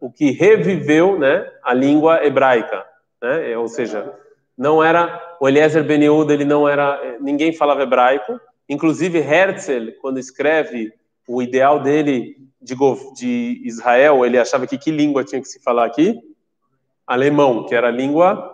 O 0.00 0.10
que 0.10 0.30
reviveu 0.30 1.18
né, 1.18 1.50
a 1.62 1.72
língua 1.72 2.24
hebraica. 2.24 2.84
Né? 3.22 3.52
É, 3.52 3.58
ou 3.58 3.68
seja, 3.68 4.12
não 4.56 4.84
era. 4.84 5.36
O 5.40 5.48
Eliezer 5.48 5.82
Ben 5.82 6.02
Yehuda, 6.02 6.34
ele 6.34 6.44
não 6.44 6.68
era. 6.68 7.18
Ninguém 7.20 7.52
falava 7.52 7.82
hebraico. 7.82 8.38
Inclusive, 8.68 9.18
Herzl, 9.18 9.92
quando 10.00 10.18
escreve 10.18 10.92
o 11.26 11.42
ideal 11.42 11.80
dele 11.80 12.36
de, 12.60 12.74
de 13.14 13.62
Israel, 13.64 14.24
ele 14.24 14.38
achava 14.38 14.66
que 14.66 14.78
que 14.78 14.90
língua 14.90 15.24
tinha 15.24 15.40
que 15.40 15.48
se 15.48 15.62
falar 15.62 15.86
aqui? 15.86 16.20
Alemão, 17.06 17.66
que 17.66 17.74
era 17.74 17.88
a 17.88 17.90
língua 17.90 18.50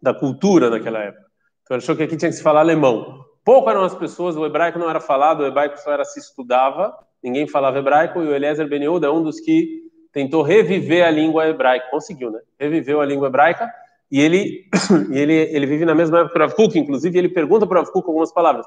da 0.00 0.14
cultura 0.14 0.70
naquela 0.70 1.00
época. 1.00 1.26
Então, 1.62 1.76
ele 1.76 1.82
achou 1.82 1.96
que 1.96 2.02
aqui 2.02 2.16
tinha 2.16 2.30
que 2.30 2.36
se 2.36 2.42
falar 2.42 2.60
alemão. 2.60 3.24
Pouco 3.44 3.70
eram 3.70 3.84
as 3.84 3.94
pessoas, 3.94 4.36
o 4.36 4.44
hebraico 4.44 4.78
não 4.78 4.90
era 4.90 5.00
falado, 5.00 5.40
o 5.40 5.46
hebraico 5.46 5.78
só 5.78 5.92
era 5.92 6.04
se 6.04 6.18
estudava 6.18 6.96
ninguém 7.22 7.46
falava 7.46 7.78
hebraico, 7.78 8.22
e 8.22 8.26
o 8.26 8.34
Eliezer 8.34 8.68
Ben 8.68 8.82
Yehuda 8.82 9.06
é 9.06 9.10
um 9.10 9.22
dos 9.22 9.40
que 9.40 9.90
tentou 10.12 10.42
reviver 10.42 11.04
a 11.04 11.10
língua 11.10 11.46
hebraica, 11.46 11.86
conseguiu, 11.90 12.30
né? 12.30 12.40
Reviveu 12.58 13.00
a 13.00 13.06
língua 13.06 13.28
hebraica, 13.28 13.70
e 14.10 14.20
ele, 14.20 14.66
e 15.10 15.18
ele, 15.18 15.34
ele 15.34 15.66
vive 15.66 15.84
na 15.84 15.94
mesma 15.94 16.20
época 16.20 16.48
que 16.48 16.62
o 16.62 16.66
Kuk, 16.66 16.78
inclusive 16.78 17.16
ele 17.18 17.28
pergunta 17.28 17.66
para 17.66 17.78
o 17.78 17.82
Rav 17.82 17.92
Kuk 17.92 18.08
algumas 18.08 18.32
palavras. 18.32 18.66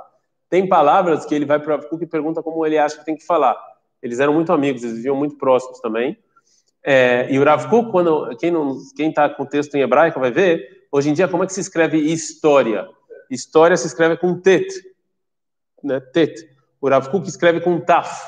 Tem 0.49 0.67
palavras 0.67 1.25
que 1.25 1.35
ele 1.35 1.45
vai 1.45 1.59
para 1.59 1.73
o 1.73 1.77
Rav 1.77 1.89
Kuk 1.89 2.03
e 2.03 2.07
pergunta 2.07 2.41
como 2.41 2.65
ele 2.65 2.77
acha 2.77 2.97
que 2.97 3.05
tem 3.05 3.17
que 3.17 3.25
falar. 3.25 3.57
Eles 4.01 4.19
eram 4.19 4.33
muito 4.33 4.53
amigos, 4.53 4.83
eles 4.83 4.97
viviam 4.97 5.15
muito 5.15 5.37
próximos 5.37 5.79
também. 5.79 6.17
É, 6.85 7.27
e 7.31 7.39
o 7.39 7.43
Rav 7.43 7.69
Kuk, 7.69 7.91
quando, 7.91 8.35
quem 8.37 9.09
está 9.09 9.29
com 9.29 9.43
o 9.43 9.45
texto 9.47 9.75
em 9.75 9.81
hebraico 9.81 10.19
vai 10.19 10.31
ver, 10.31 10.85
hoje 10.91 11.09
em 11.09 11.13
dia, 11.13 11.27
como 11.27 11.43
é 11.43 11.47
que 11.47 11.53
se 11.53 11.61
escreve 11.61 11.97
história? 11.97 12.87
História 13.29 13.75
se 13.75 13.87
escreve 13.87 14.17
com 14.17 14.39
tet, 14.39 14.67
né? 15.83 15.99
tet. 15.99 16.47
O 16.79 16.89
Rav 16.89 17.09
Kuk 17.09 17.27
escreve 17.27 17.61
com 17.61 17.79
taf. 17.79 18.21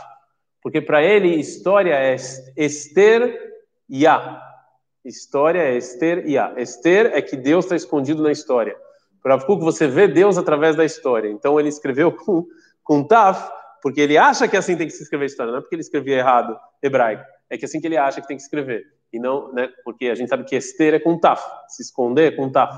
Porque 0.65 0.81
para 0.81 1.03
ele, 1.03 1.27
história 1.35 1.93
é 1.93 2.15
Esther 2.57 3.39
e 3.87 4.07
A. 4.07 4.41
História 5.05 5.59
é 5.59 5.77
Esther 5.77 6.27
e 6.27 6.39
A. 6.39 6.55
Esther 6.57 7.11
é 7.13 7.21
que 7.21 7.37
Deus 7.37 7.65
está 7.65 7.75
escondido 7.75 8.23
na 8.23 8.31
história. 8.31 8.75
Para 9.21 9.39
Kuk, 9.45 9.63
você 9.63 9.87
vê 9.87 10.07
Deus 10.07 10.39
através 10.39 10.75
da 10.75 10.83
história. 10.83 11.29
Então 11.29 11.59
ele 11.59 11.69
escreveu 11.69 12.09
com, 12.17 12.47
com 12.83 13.03
Taf, 13.03 13.47
porque 13.79 14.01
ele 14.01 14.17
acha 14.17 14.47
que 14.47 14.57
assim 14.57 14.75
tem 14.75 14.87
que 14.87 14.93
se 14.93 15.03
escrever 15.03 15.25
a 15.25 15.27
história. 15.27 15.51
Não 15.51 15.59
é 15.59 15.61
porque 15.61 15.75
ele 15.75 15.83
escrevia 15.83 16.17
errado 16.17 16.59
hebraico. 16.81 17.23
É 17.47 17.59
que 17.59 17.65
assim 17.65 17.79
que 17.79 17.85
ele 17.85 17.97
acha 17.97 18.19
que 18.19 18.27
tem 18.27 18.35
que 18.35 18.41
escrever. 18.41 18.85
E 19.13 19.19
não, 19.19 19.53
né, 19.53 19.69
porque 19.83 20.07
a 20.07 20.15
gente 20.15 20.29
sabe 20.29 20.45
que 20.45 20.55
Esther 20.55 20.95
é 20.95 20.99
com 20.99 21.19
Taf. 21.19 21.43
Se 21.67 21.83
esconder 21.83 22.33
é 22.33 22.35
com 22.35 22.51
Taf. 22.51 22.75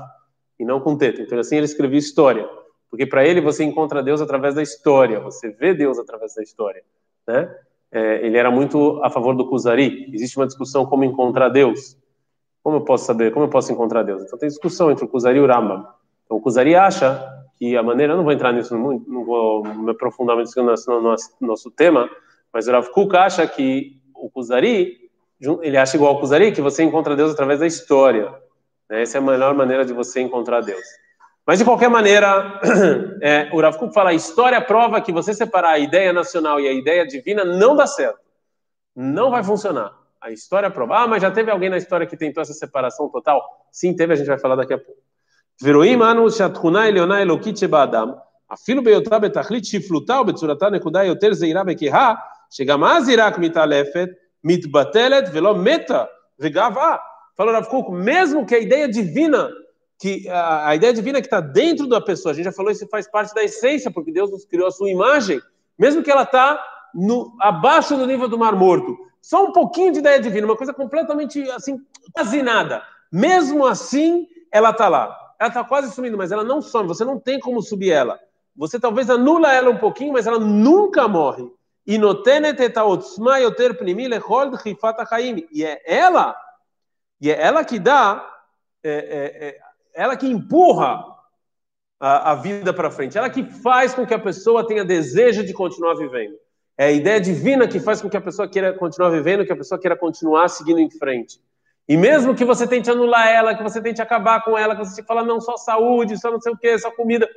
E 0.60 0.64
não 0.66 0.78
com 0.78 0.94
Teta. 0.94 1.22
Então 1.22 1.38
assim 1.38 1.56
ele 1.56 1.64
escrevia 1.64 1.98
história. 1.98 2.46
Porque 2.90 3.06
para 3.06 3.24
ele 3.24 3.40
você 3.40 3.64
encontra 3.64 4.02
Deus 4.02 4.20
através 4.20 4.54
da 4.54 4.62
história. 4.62 5.20
Você 5.20 5.48
vê 5.48 5.72
Deus 5.72 5.98
através 5.98 6.34
da 6.34 6.42
história. 6.42 6.84
Né? 7.26 7.50
É, 7.90 8.26
ele 8.26 8.36
era 8.36 8.50
muito 8.50 9.00
a 9.02 9.10
favor 9.10 9.34
do 9.34 9.48
Kuzari. 9.48 10.10
Existe 10.12 10.36
uma 10.36 10.46
discussão 10.46 10.84
como 10.86 11.04
encontrar 11.04 11.48
Deus. 11.48 11.96
Como 12.62 12.76
eu 12.76 12.80
posso 12.82 13.06
saber? 13.06 13.32
Como 13.32 13.46
eu 13.46 13.50
posso 13.50 13.72
encontrar 13.72 14.02
Deus? 14.02 14.22
Então 14.22 14.38
tem 14.38 14.48
discussão 14.48 14.90
entre 14.90 15.04
o 15.04 15.08
Kuzari 15.08 15.38
e 15.38 15.40
o 15.40 15.46
Rambam. 15.46 15.86
Então 16.24 16.36
o 16.36 16.40
Kuzari 16.40 16.74
acha 16.74 17.26
que 17.58 17.76
a 17.76 17.82
maneira, 17.82 18.12
eu 18.12 18.16
não 18.16 18.24
vou 18.24 18.32
entrar 18.32 18.52
nisso 18.52 18.76
muito, 18.76 19.10
não 19.10 19.24
vou 19.24 19.64
me 19.64 19.90
aprofundar 19.90 20.36
muito 20.36 20.50
no 20.56 21.00
nosso, 21.00 21.36
nosso 21.40 21.70
tema, 21.70 22.08
mas 22.52 22.68
o 22.68 22.72
Rav 22.72 22.88
Kuk 22.90 23.16
acha 23.16 23.46
que 23.46 24.00
o 24.14 24.30
Kuzari, 24.30 24.96
ele 25.62 25.76
acha 25.76 25.96
igual 25.96 26.14
ao 26.14 26.20
Kuzari, 26.20 26.52
que 26.52 26.60
você 26.60 26.84
encontra 26.84 27.16
Deus 27.16 27.32
através 27.32 27.58
da 27.58 27.66
história. 27.66 28.32
Né? 28.88 29.02
Essa 29.02 29.18
é 29.18 29.20
a 29.20 29.24
melhor 29.24 29.54
maneira 29.54 29.84
de 29.84 29.92
você 29.92 30.20
encontrar 30.20 30.60
Deus. 30.60 30.84
Mas, 31.47 31.59
de 31.59 31.65
qualquer 31.65 31.89
maneira, 31.89 32.59
é, 33.21 33.49
o 33.51 33.59
Rav 33.59 33.77
Kuk 33.77 33.93
fala, 33.93 34.11
a 34.11 34.13
história 34.13 34.61
prova 34.61 35.01
que 35.01 35.11
você 35.11 35.33
separar 35.33 35.71
a 35.71 35.79
ideia 35.79 36.13
nacional 36.13 36.59
e 36.59 36.67
a 36.67 36.71
ideia 36.71 37.05
divina 37.05 37.43
não 37.43 37.75
dá 37.75 37.85
certo. 37.85 38.19
Não 38.95 39.29
vai 39.29 39.43
funcionar. 39.43 39.91
A 40.21 40.31
história 40.31 40.69
prova. 40.69 40.99
Ah, 40.99 41.07
mas 41.07 41.21
já 41.21 41.29
teve 41.29 41.51
alguém 41.51 41.69
na 41.69 41.77
história 41.77 42.07
que 42.07 42.15
tentou 42.15 42.41
essa 42.41 42.53
separação 42.53 43.09
total? 43.09 43.43
Sim, 43.71 43.93
teve, 43.93 44.13
a 44.13 44.15
gente 44.15 44.27
vai 44.27 44.37
falar 44.37 44.55
daqui 44.55 44.73
a 44.73 44.77
pouco. 44.77 45.03
ורואים 45.61 46.03
אנו 46.03 46.31
שהתכונה 46.31 46.83
העליונה 46.83 47.17
האלוקית 47.17 47.57
שבאדם, 47.57 48.11
אפילו 48.53 48.83
בהיותה 48.83 49.19
בתכלית 49.19 49.65
שפלותה 49.65 50.21
ובצורתה 50.21 50.69
נקודה 50.69 51.03
יותר 51.03 51.33
זהירה 51.33 51.61
וכהה, 51.67 52.13
שגם 52.49 52.83
אז 52.83 53.09
היא 53.09 53.17
רק 53.21 53.37
מתעלפת, 53.37 54.09
מתבטלת 54.43 55.29
ולא 55.33 55.55
מתה 55.55 56.03
וגאווה. 56.39 56.95
Falou 57.35 57.51
Rav 57.51 57.67
Kuk, 57.67 57.89
mesmo 57.89 58.45
que 58.45 58.53
a 58.53 58.59
ideia 58.59 58.87
divina 58.87 59.49
que 59.98 60.28
a, 60.28 60.68
a 60.68 60.76
ideia 60.76 60.92
divina 60.92 61.20
que 61.20 61.26
está 61.26 61.40
dentro 61.40 61.86
da 61.86 62.00
pessoa, 62.00 62.32
a 62.32 62.34
gente 62.34 62.44
já 62.44 62.52
falou, 62.52 62.70
isso 62.70 62.86
faz 62.88 63.10
parte 63.10 63.34
da 63.34 63.42
essência, 63.42 63.90
porque 63.90 64.12
Deus 64.12 64.30
nos 64.30 64.44
criou 64.44 64.68
a 64.68 64.70
sua 64.70 64.88
imagem, 64.88 65.40
mesmo 65.76 66.02
que 66.02 66.10
ela 66.10 66.22
está 66.22 66.62
abaixo 67.40 67.96
do 67.96 68.06
nível 68.06 68.28
do 68.28 68.38
Mar 68.38 68.54
Morto. 68.54 68.96
Só 69.20 69.44
um 69.44 69.52
pouquinho 69.52 69.92
de 69.92 69.98
ideia 69.98 70.20
divina, 70.20 70.46
uma 70.46 70.56
coisa 70.56 70.72
completamente 70.72 71.42
assim, 71.50 71.80
quase 72.12 72.42
nada. 72.42 72.82
Mesmo 73.12 73.66
assim, 73.66 74.26
ela 74.50 74.70
está 74.70 74.88
lá. 74.88 75.16
Ela 75.38 75.48
está 75.48 75.64
quase 75.64 75.92
sumindo, 75.92 76.16
mas 76.16 76.32
ela 76.32 76.44
não 76.44 76.62
some, 76.62 76.88
você 76.88 77.04
não 77.04 77.18
tem 77.18 77.38
como 77.38 77.60
subir 77.60 77.90
ela. 77.90 78.18
Você 78.56 78.78
talvez 78.78 79.10
anula 79.10 79.52
ela 79.52 79.70
um 79.70 79.78
pouquinho, 79.78 80.12
mas 80.12 80.26
ela 80.26 80.38
nunca 80.38 81.06
morre. 81.06 81.50
E 85.52 85.64
é 85.64 85.82
ela, 85.86 86.36
e 87.20 87.30
é 87.30 87.40
ela 87.40 87.64
que 87.64 87.78
dá 87.78 88.26
é, 88.82 88.90
é, 88.90 89.48
é 89.48 89.67
ela 89.98 90.16
que 90.16 90.28
empurra 90.28 91.04
a, 91.98 92.30
a 92.30 92.34
vida 92.36 92.72
para 92.72 92.88
frente, 92.88 93.18
ela 93.18 93.28
que 93.28 93.42
faz 93.42 93.92
com 93.92 94.06
que 94.06 94.14
a 94.14 94.18
pessoa 94.18 94.64
tenha 94.64 94.84
desejo 94.84 95.44
de 95.44 95.52
continuar 95.52 95.94
vivendo. 95.94 96.36
É 96.76 96.86
a 96.86 96.92
ideia 96.92 97.20
divina 97.20 97.66
que 97.66 97.80
faz 97.80 98.00
com 98.00 98.08
que 98.08 98.16
a 98.16 98.20
pessoa 98.20 98.48
queira 98.48 98.72
continuar 98.72 99.10
vivendo, 99.10 99.44
que 99.44 99.52
a 99.52 99.56
pessoa 99.56 99.76
queira 99.76 99.96
continuar 99.96 100.48
seguindo 100.50 100.78
em 100.78 100.88
frente. 100.88 101.40
E 101.88 101.96
mesmo 101.96 102.32
que 102.32 102.44
você 102.44 102.64
tente 102.64 102.88
anular 102.88 103.26
ela, 103.26 103.56
que 103.56 103.62
você 103.64 103.82
tente 103.82 104.00
acabar 104.00 104.44
com 104.44 104.56
ela, 104.56 104.76
que 104.76 104.84
você 104.84 105.02
falar, 105.02 105.24
não, 105.24 105.40
só 105.40 105.56
saúde, 105.56 106.16
só 106.16 106.30
não 106.30 106.40
sei 106.40 106.52
o 106.52 106.56
que, 106.56 106.78
só 106.78 106.92
comida, 106.92 107.28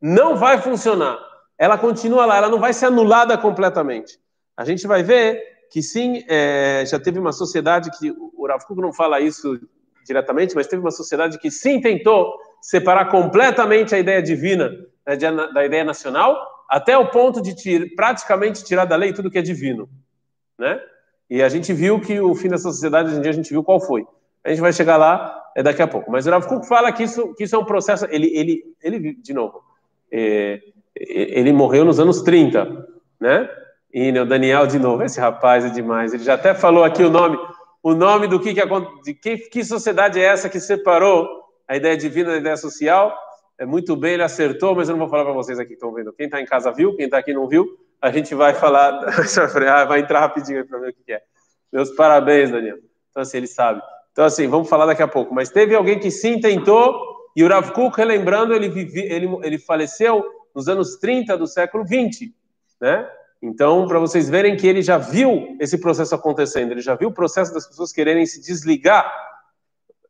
não 0.00 0.36
vai 0.36 0.56
funcionar. 0.56 1.18
Ela 1.58 1.76
continua 1.76 2.24
lá, 2.24 2.38
ela 2.38 2.48
não 2.48 2.58
vai 2.58 2.72
ser 2.72 2.86
anulada 2.86 3.36
completamente. 3.36 4.18
A 4.56 4.64
gente 4.64 4.86
vai 4.86 5.02
ver 5.02 5.42
que 5.70 5.82
sim, 5.82 6.24
é, 6.28 6.82
já 6.86 6.98
teve 6.98 7.18
uma 7.18 7.32
sociedade 7.32 7.90
que 7.98 8.10
o 8.10 8.46
Rav 8.46 8.64
Kuk 8.64 8.80
não 8.80 8.94
fala 8.94 9.20
isso 9.20 9.60
diretamente, 10.06 10.54
mas 10.54 10.66
teve 10.66 10.80
uma 10.80 10.90
sociedade 10.90 11.38
que 11.38 11.50
sim 11.50 11.80
tentou 11.80 12.34
separar 12.60 13.06
completamente 13.06 13.94
a 13.94 13.98
ideia 13.98 14.22
divina 14.22 14.70
né, 15.06 15.16
da 15.52 15.64
ideia 15.64 15.84
nacional, 15.84 16.36
até 16.68 16.96
o 16.96 17.10
ponto 17.10 17.40
de 17.40 17.54
tir, 17.54 17.94
praticamente 17.94 18.64
tirar 18.64 18.84
da 18.84 18.96
lei 18.96 19.12
tudo 19.12 19.30
que 19.30 19.38
é 19.38 19.42
divino, 19.42 19.88
né? 20.58 20.80
E 21.28 21.42
a 21.42 21.48
gente 21.48 21.72
viu 21.72 22.00
que 22.00 22.20
o 22.20 22.34
fim 22.34 22.48
dessa 22.48 22.70
sociedade, 22.70 23.08
hoje 23.08 23.18
em 23.18 23.20
dia, 23.20 23.30
a 23.30 23.34
gente 23.34 23.50
viu 23.50 23.62
qual 23.62 23.80
foi. 23.80 24.06
A 24.44 24.50
gente 24.50 24.60
vai 24.60 24.72
chegar 24.72 24.96
lá 24.96 25.44
é, 25.56 25.62
daqui 25.62 25.82
a 25.82 25.86
pouco. 25.88 26.10
Mas 26.10 26.26
o 26.26 26.30
Rav 26.30 26.46
Kuk 26.46 26.66
fala 26.68 26.92
que 26.92 27.02
isso, 27.02 27.34
que 27.34 27.44
isso 27.44 27.56
é 27.56 27.58
um 27.58 27.64
processo. 27.64 28.06
Ele, 28.10 28.28
ele, 28.28 28.62
ele 28.80 29.14
de 29.14 29.34
novo, 29.34 29.60
é, 30.12 30.60
ele 30.94 31.52
morreu 31.52 31.84
nos 31.84 31.98
anos 31.98 32.22
30, 32.22 32.86
né? 33.20 33.50
E 33.92 34.10
o 34.18 34.26
Daniel, 34.26 34.66
de 34.66 34.78
novo, 34.78 35.02
esse 35.02 35.18
rapaz 35.18 35.64
é 35.64 35.70
demais. 35.70 36.14
Ele 36.14 36.22
já 36.22 36.34
até 36.34 36.54
falou 36.54 36.84
aqui 36.84 37.02
o 37.02 37.10
nome 37.10 37.36
o 37.86 37.94
nome 37.94 38.26
do 38.26 38.40
que, 38.40 38.52
que, 38.52 38.60
de 39.04 39.14
que, 39.14 39.38
que 39.48 39.64
sociedade 39.64 40.18
é 40.18 40.24
essa 40.24 40.48
que 40.48 40.58
separou 40.58 41.24
a 41.68 41.76
ideia 41.76 41.96
divina 41.96 42.32
da 42.32 42.36
ideia 42.36 42.56
social. 42.56 43.16
É 43.56 43.64
muito 43.64 43.94
bem, 43.94 44.14
ele 44.14 44.24
acertou, 44.24 44.74
mas 44.74 44.88
eu 44.88 44.94
não 44.94 44.98
vou 44.98 45.08
falar 45.08 45.22
para 45.22 45.32
vocês 45.32 45.56
aqui 45.56 45.68
que 45.68 45.74
estão 45.74 45.92
vendo. 45.92 46.12
Quem 46.12 46.26
está 46.26 46.40
em 46.40 46.44
casa 46.44 46.72
viu, 46.72 46.96
quem 46.96 47.04
está 47.04 47.18
aqui 47.18 47.32
não 47.32 47.46
viu, 47.46 47.64
a 48.02 48.10
gente 48.10 48.34
vai 48.34 48.54
falar, 48.54 49.06
ah, 49.70 49.84
vai 49.84 50.00
entrar 50.00 50.18
rapidinho 50.18 50.66
para 50.66 50.80
ver 50.80 50.90
o 50.90 50.94
que, 50.94 51.12
é. 51.12 51.22
Meus 51.72 51.92
parabéns, 51.92 52.50
Daniel. 52.50 52.78
Então, 53.12 53.22
assim, 53.22 53.36
ele 53.36 53.46
sabe. 53.46 53.80
Então, 54.10 54.24
assim, 54.24 54.48
vamos 54.48 54.68
falar 54.68 54.86
daqui 54.86 55.04
a 55.04 55.08
pouco. 55.08 55.32
Mas 55.32 55.50
teve 55.50 55.76
alguém 55.76 56.00
que 56.00 56.10
sim 56.10 56.40
tentou, 56.40 57.00
e 57.36 57.44
o 57.44 57.48
Rav 57.48 57.70
Kuk, 57.70 57.96
relembrando, 57.96 58.52
ele, 58.52 58.68
vive, 58.68 59.02
ele, 59.02 59.28
ele 59.44 59.58
faleceu 59.60 60.24
nos 60.52 60.66
anos 60.68 60.96
30 60.96 61.38
do 61.38 61.46
século 61.46 61.84
20, 61.84 62.34
né? 62.80 63.08
Então, 63.41 63.87
para 63.87 63.99
vocês 63.99 64.29
verem 64.29 64.55
que 64.55 64.67
ele 64.67 64.81
já 64.81 64.97
viu 64.97 65.57
esse 65.59 65.79
processo 65.79 66.13
acontecendo, 66.13 66.71
ele 66.71 66.81
já 66.81 66.95
viu 66.95 67.09
o 67.09 67.13
processo 67.13 67.53
das 67.53 67.67
pessoas 67.67 67.91
quererem 67.91 68.25
se 68.25 68.39
desligar 68.39 69.11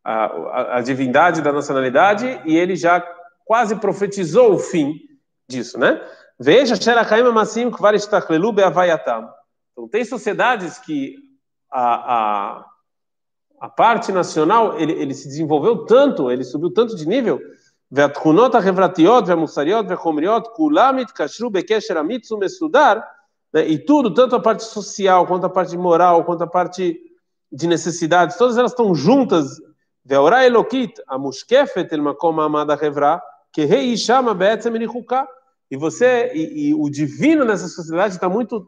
a, 0.04 0.26
a, 0.26 0.78
a 0.78 0.82
divindade 0.82 1.42
da 1.42 1.54
nacionalidade 1.54 2.42
e 2.46 2.58
ele 2.58 2.76
já 2.76 3.02
quase 3.46 3.76
profetizou 3.78 4.54
o 4.54 4.60
fim 4.60 5.00
disso, 5.48 5.80
né? 5.80 6.02
Veja, 6.38 6.76
Sherakaim 6.76 7.24
Massim 7.32 7.72
Kvarishtaklelu 7.72 8.52
Beavayatam. 8.52 9.30
Então, 9.72 9.88
tem 9.88 10.04
sociedades 10.04 10.78
que 10.80 11.16
a, 11.72 12.16
a, 12.16 12.66
a 13.62 13.70
parte 13.70 14.12
nacional 14.12 14.78
ele, 14.78 14.92
ele 14.94 15.14
se 15.14 15.28
desenvolveu 15.28 15.86
tanto, 15.86 16.30
ele 16.30 16.44
subiu 16.44 16.72
tanto 16.74 16.96
de 16.96 17.08
nível, 17.08 17.40
והתכונות 17.92 18.56
החברתיות 18.56 19.24
והמוסריות 19.28 19.86
והחומריות 19.90 20.48
כולם 20.48 20.98
התקשרו 20.98 21.50
בקשר 21.50 22.00
אמיץ 22.00 22.32
ומסודר 22.32 22.94
né? 23.56 23.68
E 23.68 23.78
tudo, 23.78 24.14
tanto 24.14 24.36
a 24.36 24.40
parte 24.40 24.64
social, 24.64 25.28
quanto 25.28 25.46
a 25.46 25.50
parte 25.50 25.78
moral, 25.78 26.24
quanto 26.24 26.44
a 26.44 26.48
parte 26.48 27.00
de 27.52 27.68
necessidades, 27.68 28.38
todas 28.38 28.58
elas 28.58 28.72
estão 28.72 28.96
juntas. 28.96 29.62
Veorá 30.06 30.46
Elokit, 30.46 30.94
a 31.08 31.18
Mushkefet 31.18 31.94
el 31.94 32.02
Makom 32.02 32.40
Amada 32.40 32.78
Hevra, 32.82 33.22
que 33.52 33.66
rei 33.66 33.98
chama 33.98 34.34
Be'etzem 34.34 34.74
E 35.70 35.78
você, 35.78 36.32
e, 36.34 36.70
e 36.70 36.74
o 36.74 36.90
divino 36.90 37.46
nessa 37.46 37.68
sociedade 37.68 38.16
está 38.16 38.28
muito, 38.28 38.68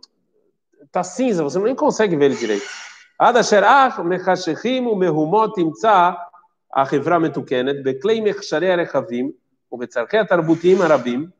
está 0.83 1.03
cinza, 1.03 1.43
você 1.43 1.59
nem 1.59 1.75
consegue 1.75 2.15
ver 2.15 2.25
ele 2.25 2.35
direito. 2.35 2.65
עד 3.19 3.37
אשר 3.37 3.61
אך 3.63 3.99
מחשכים 3.99 4.87
ומהומות 4.87 5.55
תמצא 5.55 6.11
החברה 6.75 7.19
מתוקנת 7.19 7.75
בכלי 7.83 8.21
מכשרי 8.21 8.71
הרכבים 8.73 9.31
ובצורכי 9.71 10.17
התרבותיים 10.17 10.81
הרבים, 10.81 11.19
melhor 11.21 11.27
que 11.27 11.36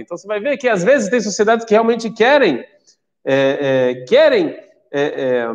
Então 0.00 0.16
você 0.16 0.26
vai 0.26 0.40
ver 0.40 0.56
que 0.56 0.68
às 0.68 0.82
vezes 0.82 1.10
tem 1.10 1.20
sociedades 1.20 1.64
que 1.64 1.74
realmente 1.74 2.10
querem 2.10 2.64
é, 3.24 3.94
é, 3.94 4.04
querem 4.04 4.56
é, 4.90 5.46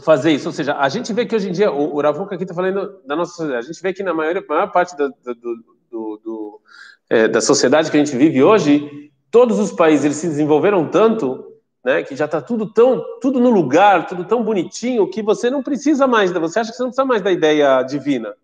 fazer 0.00 0.32
isso. 0.32 0.48
Ou 0.48 0.52
seja, 0.52 0.76
a 0.76 0.88
gente 0.88 1.12
vê 1.12 1.24
que 1.24 1.34
hoje 1.34 1.48
em 1.48 1.52
dia, 1.52 1.70
o, 1.70 1.94
o 1.96 2.00
Ravuca 2.00 2.34
aqui 2.34 2.44
está 2.44 2.54
falando 2.54 3.00
da 3.06 3.14
nossa 3.14 3.32
sociedade, 3.32 3.66
a 3.66 3.72
gente 3.72 3.82
vê 3.82 3.92
que 3.92 4.02
na 4.02 4.12
maior, 4.12 4.42
maior 4.48 4.72
parte 4.72 4.96
do, 4.96 5.08
do, 5.08 6.16
do, 6.18 6.60
da 7.32 7.40
sociedade 7.40 7.90
que 7.90 7.96
a 7.96 8.04
gente 8.04 8.16
vive 8.16 8.42
hoje, 8.42 9.10
todos 9.30 9.58
os 9.58 9.72
países 9.72 10.04
eles 10.04 10.16
se 10.16 10.26
desenvolveram 10.26 10.88
tanto 10.88 11.46
né, 11.84 12.02
que 12.02 12.14
já 12.14 12.26
está 12.26 12.40
tudo 12.40 12.70
tão 12.72 13.02
tudo 13.20 13.40
no 13.40 13.50
lugar, 13.50 14.06
tudo 14.06 14.24
tão 14.24 14.42
bonitinho 14.42 15.08
que 15.08 15.22
você 15.22 15.48
não 15.48 15.62
precisa 15.62 16.06
mais, 16.06 16.30
você 16.30 16.60
acha 16.60 16.70
que 16.70 16.76
você 16.76 16.82
não 16.82 16.90
precisa 16.90 17.06
mais 17.06 17.22
da 17.22 17.32
ideia 17.32 17.82
divina, 17.82 18.34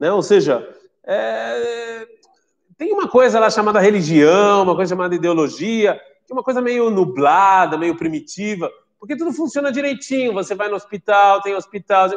né? 0.00 0.10
Ou 0.10 0.22
seja, 0.22 0.66
é, 1.10 2.06
tem 2.76 2.92
uma 2.92 3.08
coisa 3.08 3.40
lá 3.40 3.48
chamada 3.48 3.80
religião, 3.80 4.62
uma 4.62 4.76
coisa 4.76 4.94
chamada 4.94 5.14
ideologia, 5.14 5.98
que 6.26 6.32
é 6.32 6.34
uma 6.34 6.42
coisa 6.42 6.60
meio 6.60 6.90
nublada, 6.90 7.78
meio 7.78 7.96
primitiva, 7.96 8.70
porque 9.00 9.16
tudo 9.16 9.32
funciona 9.32 9.72
direitinho. 9.72 10.34
Você 10.34 10.54
vai 10.54 10.68
no 10.68 10.76
hospital, 10.76 11.40
tem 11.40 11.54
hospital. 11.54 12.10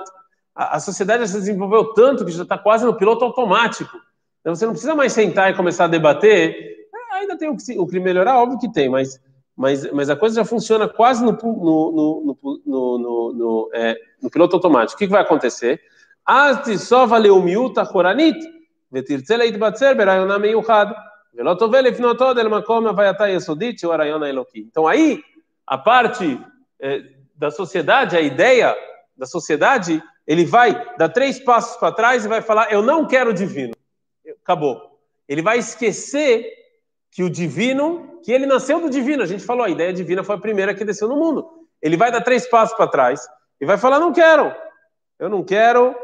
A, 0.53 0.75
a 0.75 0.79
sociedade 0.81 1.25
se 1.25 1.39
desenvolveu 1.39 1.93
tanto 1.93 2.25
que 2.25 2.31
já 2.31 2.43
está 2.43 2.57
quase 2.57 2.86
no 2.86 2.93
piloto 2.93 3.24
automático. 3.24 3.98
Então 4.41 4.53
você 4.53 4.65
não 4.65 4.74
precisa 4.74 4.93
mais 4.93 5.13
sentar 5.13 5.50
e 5.50 5.55
começar 5.55 5.86
a 5.86 5.88
debater. 5.88 6.53
É, 6.93 7.15
ainda 7.15 7.38
tem 7.38 7.48
o 7.48 7.55
que, 7.55 7.79
o 7.79 7.88
que 7.88 7.98
melhorar, 7.98 8.39
óbvio 8.39 8.60
que 8.60 8.69
tem, 8.74 8.89
mas, 8.89 9.21
mas, 9.55 9.89
mas 9.93 10.10
a 10.10 10.17
coisa 10.17 10.36
já 10.36 10.43
funciona 10.43 10.86
quase 10.86 11.24
no, 11.24 11.31
no, 11.31 12.38
no, 12.65 13.33
no, 13.33 13.69
é, 13.74 13.95
piloto 14.29 14.57
automático. 14.57 14.95
O 14.95 14.98
que, 14.98 15.05
que 15.05 15.13
vai 15.13 15.21
acontecer? 15.21 15.79
As 16.25 16.81
só 16.81 17.05
valeu 17.05 17.41
miúta 17.41 17.86
coranit 17.86 18.61
ותרצה 18.92 19.37
להתבצר 19.37 19.94
ברעיונה 19.94 20.38
מיוחד, 20.38 20.87
ולא 21.35 21.55
תובל 21.55 21.81
לפנות 21.81 22.20
עוד 22.20 22.38
אל 22.38 22.48
מקום 22.48 22.87
הווייתה 22.87 23.24
היסודית 23.24 23.79
שהוא 23.79 23.92
הרעיון 23.92 24.22
האלוקי. 24.22 24.64
Então 24.70 24.88
aí, 24.88 25.20
a 25.66 25.76
parte 25.76 26.40
eh, 26.81 27.00
da 27.35 27.50
sociedade, 27.50 28.16
a 28.16 28.20
ideia 28.20 28.74
da 29.16 29.26
sociedade, 29.26 30.02
ele 30.26 30.44
vai 30.44 30.70
dar 30.98 31.09
três 31.09 31.38
passos 31.38 31.76
para 31.76 31.92
trás 31.92 32.24
e 32.24 32.29
vai 32.29 32.42
falar, 32.42 32.72
eu 32.72 32.83
não 32.83 33.07
quero 33.07 33.31
o 33.31 33.35
divino. 33.35 33.74
Acabou. 34.42 34.98
Ele 35.29 35.42
vai 35.42 35.59
esquecer 35.59 36.52
que 37.11 37.22
o 37.22 37.31
divino, 37.31 38.20
que 38.22 38.33
ele 38.33 38.46
nasceu 38.46 38.81
do 38.81 38.90
divino. 38.90 39.22
A 39.22 39.26
gente 39.26 39.44
falou, 39.44 39.64
a 39.64 39.70
ideia 39.70 39.92
divina 39.92 40.22
foi 40.22 40.37
a 40.37 40.40
primeira 40.40 40.74
que 40.74 40.85
desceu 40.85 41.09
no 41.09 41.16
mundo. 41.16 41.48
Ele 41.81 41.96
vai 41.96 42.11
dar 42.11 42.20
três 42.20 42.48
passos 42.48 42.76
para 42.76 42.88
trás 42.88 43.26
e 43.61 43.64
vai 43.64 43.79
falar, 43.79 43.98
não 43.98 44.12
quero. 44.12 44.55
Eu 45.18 45.29
não 45.29 45.42
quero, 45.42 45.94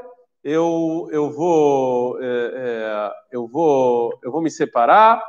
eu, 0.42 1.08
eu, 1.12 1.30
vou, 1.30 2.18
é, 2.22 2.35
me 4.47 4.51
separar 4.51 5.21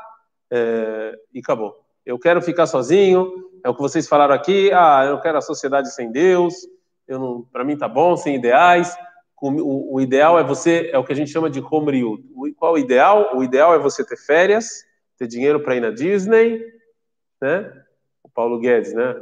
é, 0.51 1.13
e 1.35 1.41
acabou. 1.41 1.77
Eu 2.07 2.19
quero 2.19 2.41
ficar 2.41 2.67
sozinho, 2.67 3.51
é 3.65 3.69
o 3.69 3.75
que 3.75 3.83
vocês 3.83 4.09
falaram 4.09 4.33
aqui, 4.33 4.73
ah, 4.73 5.05
eu 5.09 5.21
quero 5.21 5.37
a 5.37 5.43
sociedade 5.43 5.93
sem 5.93 6.11
Deus, 6.11 6.55
eu 7.07 7.19
não, 7.19 7.43
para 7.43 7.65
mim 7.65 7.77
tá 7.77 7.89
bom, 7.89 8.17
sem 8.17 8.37
ideais. 8.37 8.97
O, 9.41 9.97
o, 9.97 10.01
ideal 10.01 10.39
é 10.39 10.43
você, 10.43 10.91
é 10.93 10.99
o 10.99 11.05
que 11.05 11.13
a 11.13 11.17
gente 11.17 11.31
chama 11.31 11.51
de 11.51 11.61
Homriut. 11.61 12.25
Qual 12.57 12.75
o 12.75 12.79
ideal? 12.79 13.37
O 13.37 13.45
ideal 13.45 13.75
é 13.75 13.79
você 13.79 14.05
ter 14.05 14.17
férias, 14.17 14.85
ter 15.17 15.27
dinheiro 15.27 15.61
para 15.61 15.77
ir 15.77 15.81
na 15.81 15.91
Disney, 15.91 16.61
né? 17.41 17.73
O 18.23 18.29
Paulo 18.29 18.59
Guedes, 18.59 18.93
né? 18.95 19.15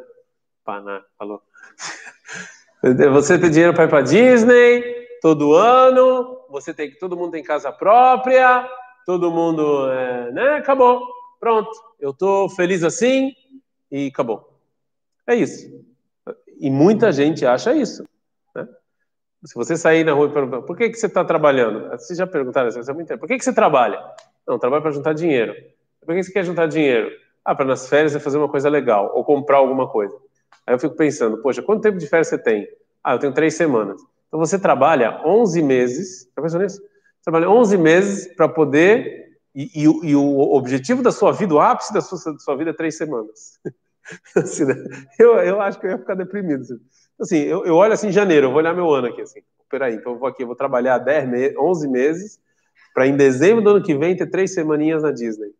Paná, 0.64 1.02
falou. 1.18 1.42
Você 3.12 3.36
ter 3.36 3.50
dinheiro 3.50 3.74
para 3.74 3.84
ir 3.84 3.88
para 3.88 4.02
Disney, 4.02 4.80
todo 5.20 5.54
ano, 5.54 6.46
você 6.48 6.72
tem 6.72 6.90
que 6.90 6.98
todo 6.98 7.16
mundo 7.16 7.32
tem 7.32 7.42
casa 7.42 7.72
própria, 7.72 8.68
todo 9.06 9.30
mundo, 9.30 9.88
é, 9.90 10.32
né? 10.32 10.48
Acabou, 10.56 11.06
pronto. 11.38 11.70
Eu 11.98 12.12
tô 12.12 12.48
feliz 12.50 12.82
assim 12.82 13.32
e 13.90 14.08
acabou. 14.08 14.52
É 15.26 15.34
isso. 15.34 15.70
E 16.58 16.68
muita 16.68 17.12
gente 17.12 17.46
acha 17.46 17.72
isso. 17.72 18.04
Né? 18.54 18.66
Se 19.44 19.54
você 19.54 19.76
sair 19.76 20.04
na 20.04 20.12
rua 20.12 20.26
e 20.26 20.32
perguntar, 20.32 20.62
por 20.62 20.76
que, 20.76 20.90
que 20.90 20.98
você 20.98 21.06
está 21.06 21.24
trabalhando? 21.24 21.88
Vocês 21.90 22.18
já 22.18 22.26
perguntaram 22.26 22.68
isso, 22.68 22.78
é 22.78 22.92
muito 22.92 23.16
Por 23.16 23.28
que, 23.28 23.38
que 23.38 23.44
você 23.44 23.52
trabalha? 23.52 24.02
Não, 24.46 24.58
trabalho 24.58 24.82
para 24.82 24.90
juntar 24.90 25.12
dinheiro. 25.12 25.54
Por 26.04 26.14
que 26.14 26.22
você 26.24 26.32
quer 26.32 26.44
juntar 26.44 26.66
dinheiro? 26.66 27.10
Ah, 27.44 27.54
para 27.54 27.64
nas 27.64 27.88
férias 27.88 28.14
é 28.16 28.18
fazer 28.18 28.38
uma 28.38 28.48
coisa 28.48 28.68
legal, 28.68 29.12
ou 29.14 29.24
comprar 29.24 29.58
alguma 29.58 29.88
coisa. 29.88 30.14
Aí 30.66 30.74
eu 30.74 30.78
fico 30.80 30.96
pensando, 30.96 31.40
poxa, 31.42 31.62
quanto 31.62 31.82
tempo 31.82 31.96
de 31.96 32.08
férias 32.08 32.26
você 32.26 32.38
tem? 32.38 32.66
Ah, 33.04 33.14
eu 33.14 33.18
tenho 33.20 33.32
três 33.32 33.54
semanas. 33.54 34.00
Então 34.26 34.40
você 34.40 34.58
trabalha 34.58 35.22
11 35.24 35.62
meses, 35.62 36.28
já 36.34 36.42
pensou 36.42 36.60
nisso? 36.60 36.82
Trabalha 37.26 37.50
11 37.50 37.76
meses 37.76 38.34
para 38.36 38.48
poder, 38.48 39.40
e, 39.52 39.64
e, 39.74 40.10
e, 40.10 40.14
o 40.14 40.38
objetivo 40.54 41.02
da 41.02 41.10
sua 41.10 41.32
vida, 41.32 41.52
o 41.52 41.58
ápice 41.58 41.92
da 41.92 42.00
sua, 42.00 42.32
da 42.32 42.38
sua 42.38 42.54
vida 42.54 42.70
é 42.70 42.72
três 42.72 42.96
semanas. 42.96 43.58
assim, 44.36 44.64
né? 44.64 44.76
eu, 45.18 45.34
eu 45.40 45.60
acho 45.60 45.80
que 45.80 45.86
eu 45.86 45.90
ia 45.90 45.98
ficar 45.98 46.14
deprimido. 46.14 46.62
Assim, 46.62 46.78
assim 47.20 47.38
eu, 47.38 47.66
eu, 47.66 47.74
olho 47.74 47.92
assim 47.92 48.10
em 48.10 48.12
janeiro, 48.12 48.46
eu 48.46 48.50
vou 48.50 48.60
olhar 48.60 48.72
meu 48.72 48.88
ano 48.94 49.08
aqui, 49.08 49.22
assim, 49.22 49.40
peraí, 49.68 49.96
então 49.96 50.12
eu 50.12 50.18
vou 50.20 50.28
aqui, 50.28 50.44
eu 50.44 50.46
vou 50.46 50.54
trabalhar 50.54 50.98
10 50.98 51.28
me 51.28 51.58
11 51.58 51.88
meses, 51.88 52.40
para 52.94 53.08
em 53.08 53.16
dezembro 53.16 53.60
do 53.60 53.70
ano 53.70 53.82
que 53.82 53.98
vem 53.98 54.16
ter 54.16 54.30
três 54.30 54.54
semaninhas 54.54 55.02
na 55.02 55.10
Disney. 55.10 55.50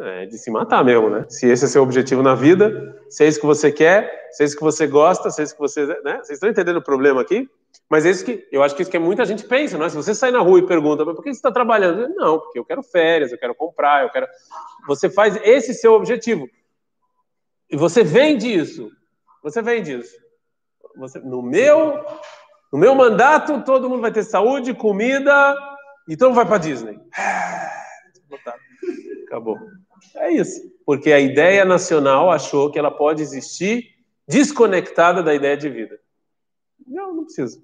É 0.00 0.26
de 0.26 0.36
se 0.36 0.50
matar 0.50 0.84
mesmo, 0.84 1.10
né? 1.10 1.26
Se 1.28 1.46
esse 1.46 1.64
é 1.64 1.68
seu 1.68 1.82
objetivo 1.84 2.24
na 2.24 2.34
vida, 2.34 2.98
se 3.08 3.22
é 3.22 3.28
isso 3.28 3.38
que 3.38 3.46
você 3.46 3.70
quer, 3.70 4.30
se 4.32 4.42
é 4.42 4.46
isso 4.46 4.56
que 4.56 4.64
você 4.64 4.88
gosta, 4.88 5.30
se 5.30 5.42
é 5.42 5.44
isso 5.44 5.54
que 5.54 5.60
você. 5.60 5.86
Né? 5.86 6.16
Vocês 6.16 6.30
estão 6.30 6.48
entendendo 6.48 6.78
o 6.78 6.82
problema 6.82 7.20
aqui? 7.20 7.48
Mas 7.90 8.06
é 8.06 8.10
isso 8.10 8.24
que 8.24 8.46
eu 8.52 8.62
acho 8.62 8.76
que 8.76 8.82
isso 8.82 8.90
que 8.90 8.98
muita 9.00 9.24
gente 9.24 9.42
pensa, 9.42 9.76
não 9.76 9.84
é? 9.84 9.88
Se 9.88 9.96
você 9.96 10.14
sai 10.14 10.30
na 10.30 10.38
rua 10.38 10.60
e 10.60 10.66
pergunta, 10.66 11.04
por 11.04 11.16
que 11.16 11.34
você 11.34 11.38
está 11.38 11.50
trabalhando? 11.50 12.14
Não, 12.14 12.38
porque 12.38 12.56
eu 12.56 12.64
quero 12.64 12.84
férias, 12.84 13.32
eu 13.32 13.38
quero 13.38 13.52
comprar, 13.52 14.04
eu 14.04 14.10
quero. 14.10 14.28
Você 14.86 15.10
faz 15.10 15.36
esse 15.42 15.74
seu 15.74 15.94
objetivo. 15.94 16.48
E 17.68 17.76
você 17.76 18.04
vende 18.04 18.46
isso. 18.46 18.88
Você 19.42 19.60
vende 19.60 19.98
isso. 19.98 20.16
Você, 20.98 21.18
no 21.18 21.42
meu, 21.42 22.04
no 22.72 22.78
meu 22.78 22.94
mandato, 22.94 23.64
todo 23.64 23.88
mundo 23.88 24.02
vai 24.02 24.12
ter 24.12 24.22
saúde, 24.22 24.72
comida, 24.72 25.56
e 26.08 26.16
todo 26.16 26.28
mundo 26.28 26.36
vai 26.36 26.46
para 26.46 26.58
Disney. 26.58 27.00
Acabou. 29.26 29.58
É 30.14 30.30
isso. 30.30 30.60
Porque 30.86 31.12
a 31.12 31.18
ideia 31.18 31.64
nacional 31.64 32.30
achou 32.30 32.70
que 32.70 32.78
ela 32.78 32.90
pode 32.90 33.20
existir 33.20 33.96
desconectada 34.28 35.24
da 35.24 35.34
ideia 35.34 35.56
de 35.56 35.68
vida. 35.68 35.98
Não, 36.86 37.14
não 37.14 37.24
precisa. 37.24 37.60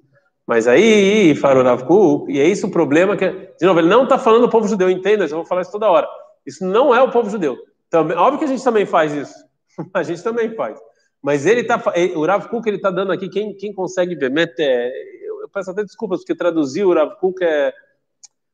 Mas 0.47 0.69
aí, 0.69 1.35
Faroravku, 1.35 2.27
e 2.29 2.41
é 2.41 2.47
isso 2.47 2.69
o 2.69 2.71
problema 2.71 3.17
que. 3.17 3.29
De 3.29 3.67
novo, 3.67 3.81
ele 3.81 3.89
não 3.89 4.05
está 4.05 4.17
falando 4.17 4.43
do 4.43 4.51
povo 4.51 4.69
judeu, 4.69 4.89
entenda, 4.89 5.25
eu 5.25 5.29
vou 5.29 5.45
falar 5.45 5.63
isso 5.63 5.73
toda 5.73 5.91
hora. 5.91 6.07
Isso 6.47 6.65
não 6.65 6.95
é 6.95 7.03
o 7.03 7.11
povo 7.11 7.29
judeu. 7.29 7.57
Também, 7.91 8.17
óbvio 8.17 8.39
que 8.39 8.45
a 8.45 8.49
gente 8.49 8.63
também 8.63 8.87
faz 8.87 9.13
isso. 9.13 9.35
A 9.93 10.03
gente 10.03 10.23
também 10.23 10.55
faz. 10.55 10.79
Mas 11.23 11.45
ele 11.45 11.63
está. 11.63 11.83
O 12.15 12.25
Rav 12.25 12.49
Kuk, 12.49 12.69
ele 12.69 12.77
está 12.77 12.91
dando 12.91 13.13
aqui, 13.13 13.29
quem, 13.29 13.55
quem 13.57 13.75
consegue 13.75 14.15
ver, 14.15 14.31
mete, 14.31 14.61
eu 14.61 15.49
peço 15.53 15.71
até 15.71 15.83
desculpas, 15.83 16.21
porque 16.21 16.35
traduzir 16.35 16.85
o 16.85 16.95
Rav 16.95 17.17
Kuk 17.17 17.43
é, 17.43 17.75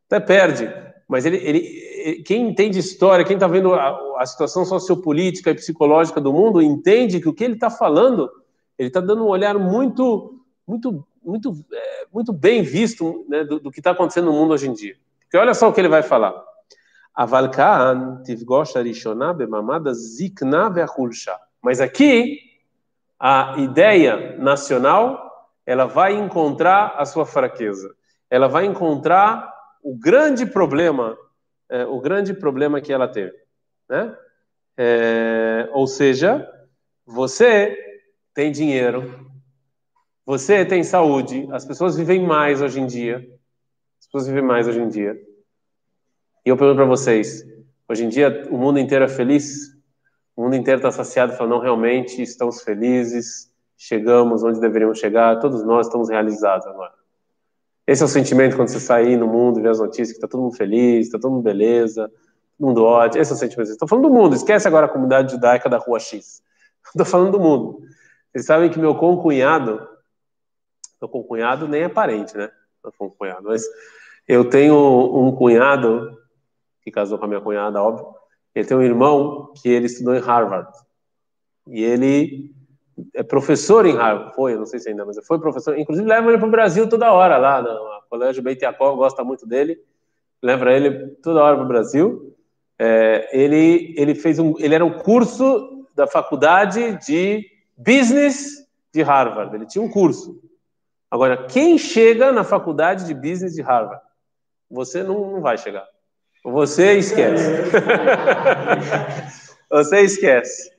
até 0.07 0.18
perde. 0.20 0.72
mas 1.09 1.26
ele, 1.26 1.37
ele, 1.37 2.22
quem 2.22 2.48
entende 2.48 2.78
história, 2.78 3.24
quem 3.24 3.35
está 3.35 3.46
vendo 3.46 3.74
a, 3.74 4.18
a, 4.18 4.26
situação 4.26 4.64
sociopolítica 4.64 5.50
e 5.50 5.55
psicológica 5.55 6.20
do 6.20 6.33
mundo, 6.33 6.62
entende 6.62 7.20
que 7.20 7.28
o 7.28 7.35
que 7.35 7.44
ele 7.44 7.55
está 7.55 7.70
falando, 7.70 8.31
ele 8.78 8.88
está 8.88 9.00
dando 9.00 9.24
um 9.24 9.28
olhar 9.28 9.59
muito, 9.59 10.40
muito, 10.66 11.07
muito, 11.24 11.64
é, 11.72 12.06
muito 12.12 12.32
bem 12.32 12.62
visto 12.62 13.24
né, 13.28 13.44
do, 13.44 13.61
do, 13.61 13.70
que 13.70 13.80
está 13.80 13.92
acontecendo 13.92 14.26
no 14.26 14.32
mundo 14.32 14.52
hoje 14.52 14.68
em 14.68 14.72
dia. 14.72 14.96
Porque 15.22 15.37
olha 15.37 15.54
só 15.54 15.68
o 15.68 15.72
que 15.72 15.80
ele 15.80 15.88
vai 15.88 16.02
falar. 16.02 16.35
Mas 21.62 21.80
aqui, 21.80 22.38
a 23.18 23.54
ideia 23.58 24.37
nacional, 24.38 25.50
ela 25.64 25.87
vai 25.87 26.14
encontrar 26.14 26.94
a 26.96 27.04
sua 27.04 27.24
fraqueza. 27.24 27.94
Ela 28.30 28.48
vai 28.48 28.64
encontrar 28.64 29.52
o 29.82 29.96
grande 29.96 30.46
problema, 30.46 31.16
é, 31.68 31.85
o 31.85 32.00
grande 32.00 32.32
problema 32.32 32.80
que 32.80 32.92
ela 32.92 33.08
teve, 33.08 33.37
né? 33.88 34.16
É, 34.76 35.68
ou 35.72 35.87
seja, 35.87 36.48
você 37.04 37.76
tem 38.32 38.50
dinheiro, 38.50 39.32
você 40.24 40.64
tem 40.64 40.85
saúde, 40.85 41.48
as 41.50 41.64
pessoas 41.64 41.96
vivem 41.96 42.24
mais 42.24 42.61
hoje 42.62 42.80
em 42.80 42.87
dia, 42.87 43.18
as 43.98 44.06
pessoas 44.06 44.26
vivem 44.26 44.42
mais 44.42 44.68
hoje 44.68 44.80
em 44.80 44.88
dia. 44.88 45.20
E 46.44 46.48
eu 46.48 46.56
pergunto 46.56 46.76
para 46.76 46.87
vocês, 46.87 47.44
hoje 47.88 48.04
em 48.04 48.08
dia 48.08 48.48
o 48.50 48.56
mundo 48.56 48.78
inteiro 48.78 49.04
é 49.04 49.08
feliz? 49.08 49.72
O 50.37 50.44
mundo 50.44 50.56
inteiro 50.56 50.78
está 50.78 50.90
saciado, 50.90 51.35
falando, 51.35 51.52
não, 51.52 51.61
realmente 51.61 52.22
estamos 52.22 52.62
felizes, 52.62 53.52
chegamos 53.76 54.42
onde 54.44 54.61
deveríamos 54.61 54.98
chegar, 54.98 55.38
todos 55.40 55.64
nós 55.64 55.87
estamos 55.87 56.08
realizados 56.08 56.66
agora. 56.66 56.92
Esse 57.87 58.02
é 58.02 58.06
o 58.06 58.08
sentimento 58.08 58.54
quando 58.56 58.68
você 58.68 58.78
sair 58.78 59.16
no 59.16 59.26
mundo 59.26 59.58
e 59.58 59.62
vê 59.62 59.68
as 59.68 59.80
notícias 59.80 60.11
que 60.11 60.14
está 60.14 60.28
todo 60.28 60.42
mundo 60.42 60.56
feliz, 60.56 61.06
está 61.06 61.18
todo 61.18 61.32
mundo 61.32 61.42
beleza, 61.42 62.08
todo 62.56 62.68
mundo 62.68 62.85
ótimo. 62.85 63.20
Esse 63.20 63.32
é 63.32 63.35
o 63.35 63.38
sentimento. 63.38 63.70
Estou 63.70 63.88
falando 63.88 64.08
do 64.08 64.14
mundo, 64.14 64.37
esquece 64.37 64.68
agora 64.68 64.87
a 64.87 64.88
comunidade 64.88 65.32
judaica 65.32 65.68
da 65.68 65.78
Rua 65.78 65.98
X. 65.98 66.42
Estou 66.87 67.04
falando 67.04 67.32
do 67.32 67.40
mundo. 67.40 67.80
Vocês 68.30 68.46
sabem 68.46 68.70
que 68.70 68.78
meu 68.78 68.94
concunhado, 68.94 69.87
meu 71.02 71.08
concunhado 71.08 71.66
nem 71.66 71.82
é 71.82 71.88
parente, 71.88 72.36
né? 72.36 72.48
Meu 72.82 72.92
concunhado, 72.96 73.48
mas 73.48 73.64
eu 74.28 74.48
tenho 74.48 74.76
um 74.76 75.34
cunhado 75.34 76.16
que 76.80 76.92
casou 76.92 77.18
com 77.18 77.24
a 77.24 77.28
minha 77.28 77.40
cunhada, 77.40 77.82
óbvio. 77.82 78.14
Ele 78.54 78.66
tem 78.66 78.76
um 78.76 78.82
irmão 78.82 79.52
que 79.60 79.68
ele 79.68 79.86
estudou 79.86 80.14
em 80.14 80.20
Harvard. 80.20 80.70
E 81.66 81.82
ele 81.82 82.54
é 83.14 83.22
professor 83.22 83.84
em 83.84 83.96
Harvard, 83.96 84.34
foi, 84.34 84.54
não 84.54 84.66
sei 84.66 84.78
se 84.78 84.90
ainda, 84.90 85.04
mas 85.04 85.18
foi 85.26 85.40
professor, 85.40 85.76
inclusive 85.76 86.06
leva 86.06 86.28
ele 86.28 86.38
para 86.38 86.46
o 86.46 86.50
Brasil 86.50 86.88
toda 86.88 87.12
hora 87.12 87.36
lá, 87.36 87.62
no 87.62 88.02
Colégio 88.08 88.42
Beit 88.42 88.62
Yaakov, 88.62 88.96
gosta 88.96 89.24
muito 89.24 89.46
dele, 89.46 89.80
leva 90.40 90.70
ele 90.70 91.08
toda 91.22 91.42
hora 91.42 91.56
para 91.56 91.64
o 91.64 91.68
Brasil. 91.68 92.36
É, 92.78 93.28
ele, 93.32 93.94
ele 93.96 94.14
fez 94.14 94.38
um, 94.38 94.54
ele 94.58 94.74
era 94.74 94.84
um 94.84 94.98
curso 94.98 95.86
da 95.94 96.06
faculdade 96.06 96.98
de 97.04 97.44
Business 97.76 98.66
de 98.92 99.02
Harvard, 99.02 99.54
ele 99.54 99.66
tinha 99.66 99.82
um 99.82 99.90
curso. 99.90 100.51
Agora, 101.12 101.46
quem 101.46 101.77
chega 101.77 102.33
na 102.33 102.42
faculdade 102.42 103.05
de 103.05 103.12
Business 103.12 103.53
de 103.53 103.61
Harvard? 103.61 104.01
Você 104.70 105.03
não, 105.03 105.31
não 105.31 105.42
vai 105.42 105.59
chegar. 105.59 105.87
Você 106.42 106.94
esquece. 106.94 107.51
Você 109.68 110.01
esquece. 110.01 110.72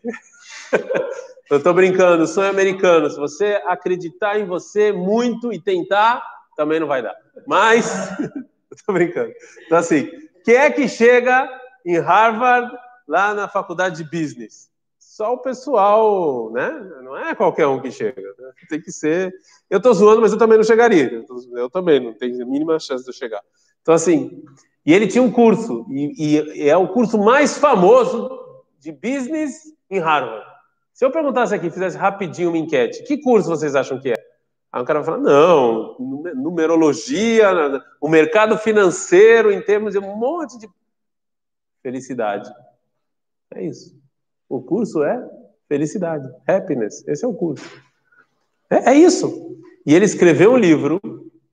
Eu 1.51 1.57
estou 1.57 1.71
brincando, 1.71 2.25
sonho 2.25 2.49
americano. 2.49 3.11
Se 3.11 3.19
você 3.19 3.61
acreditar 3.67 4.39
em 4.39 4.45
você 4.45 4.91
muito 4.91 5.53
e 5.53 5.59
tentar, 5.59 6.23
também 6.55 6.79
não 6.79 6.87
vai 6.87 7.03
dar. 7.03 7.15
Mas, 7.45 8.09
estou 8.73 8.95
brincando. 8.95 9.31
Então, 9.67 9.77
assim, 9.77 10.09
quem 10.43 10.55
é 10.55 10.71
que 10.71 10.87
chega 10.87 11.47
em 11.85 11.99
Harvard, 11.99 12.75
lá 13.07 13.35
na 13.35 13.47
faculdade 13.47 13.97
de 13.97 14.09
business? 14.09 14.72
Só 15.13 15.31
o 15.31 15.37
pessoal, 15.37 16.49
né? 16.51 16.71
Não 17.03 17.15
é 17.15 17.35
qualquer 17.35 17.67
um 17.67 17.79
que 17.79 17.91
chega. 17.91 18.19
Né? 18.19 18.51
Tem 18.67 18.81
que 18.81 18.91
ser. 18.91 19.31
Eu 19.69 19.77
estou 19.77 19.93
zoando, 19.93 20.21
mas 20.21 20.31
eu 20.31 20.39
também 20.39 20.57
não 20.57 20.63
chegaria. 20.63 21.23
Eu 21.51 21.69
também 21.69 21.99
não 21.99 22.15
tenho 22.15 22.41
a 22.41 22.45
mínima 22.47 22.79
chance 22.79 23.03
de 23.03 23.11
eu 23.11 23.13
chegar. 23.13 23.39
Então, 23.83 23.93
assim, 23.93 24.43
e 24.83 24.91
ele 24.91 25.05
tinha 25.05 25.21
um 25.21 25.31
curso, 25.31 25.85
e, 25.91 26.63
e 26.63 26.67
é 26.67 26.75
o 26.75 26.87
curso 26.87 27.19
mais 27.19 27.59
famoso 27.59 28.27
de 28.79 28.91
business 28.91 29.71
em 29.87 29.99
Harvard. 29.99 30.47
Se 30.91 31.05
eu 31.05 31.11
perguntasse 31.11 31.53
aqui, 31.53 31.69
fizesse 31.69 31.95
rapidinho 31.95 32.49
uma 32.49 32.57
enquete, 32.57 33.03
que 33.03 33.21
curso 33.21 33.49
vocês 33.49 33.75
acham 33.75 33.99
que 33.99 34.09
é? 34.09 34.15
Aí 34.71 34.81
o 34.81 34.85
cara 34.85 34.99
vai 34.99 35.05
falar, 35.05 35.19
não, 35.19 35.95
numerologia, 36.35 37.51
o 38.01 38.09
mercado 38.09 38.57
financeiro 38.57 39.51
em 39.51 39.61
termos 39.61 39.93
de 39.93 39.99
um 39.99 40.15
monte 40.15 40.57
de 40.57 40.67
felicidade. 41.83 42.51
É 43.53 43.63
isso. 43.63 44.01
O 44.47 44.61
curso 44.61 45.03
é 45.03 45.21
felicidade, 45.67 46.27
happiness. 46.47 47.07
Esse 47.07 47.25
é 47.25 47.27
o 47.27 47.33
curso. 47.33 47.69
É, 48.69 48.91
é 48.91 48.95
isso. 48.95 49.57
E 49.85 49.93
ele 49.93 50.05
escreveu 50.05 50.53
um 50.53 50.57
livro, 50.57 50.99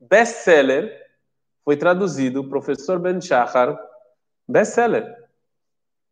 best-seller, 0.00 0.90
foi 1.64 1.76
traduzido, 1.76 2.48
professor 2.48 2.98
Ben 2.98 3.20
Shahar, 3.20 3.78
best-seller. 4.48 5.16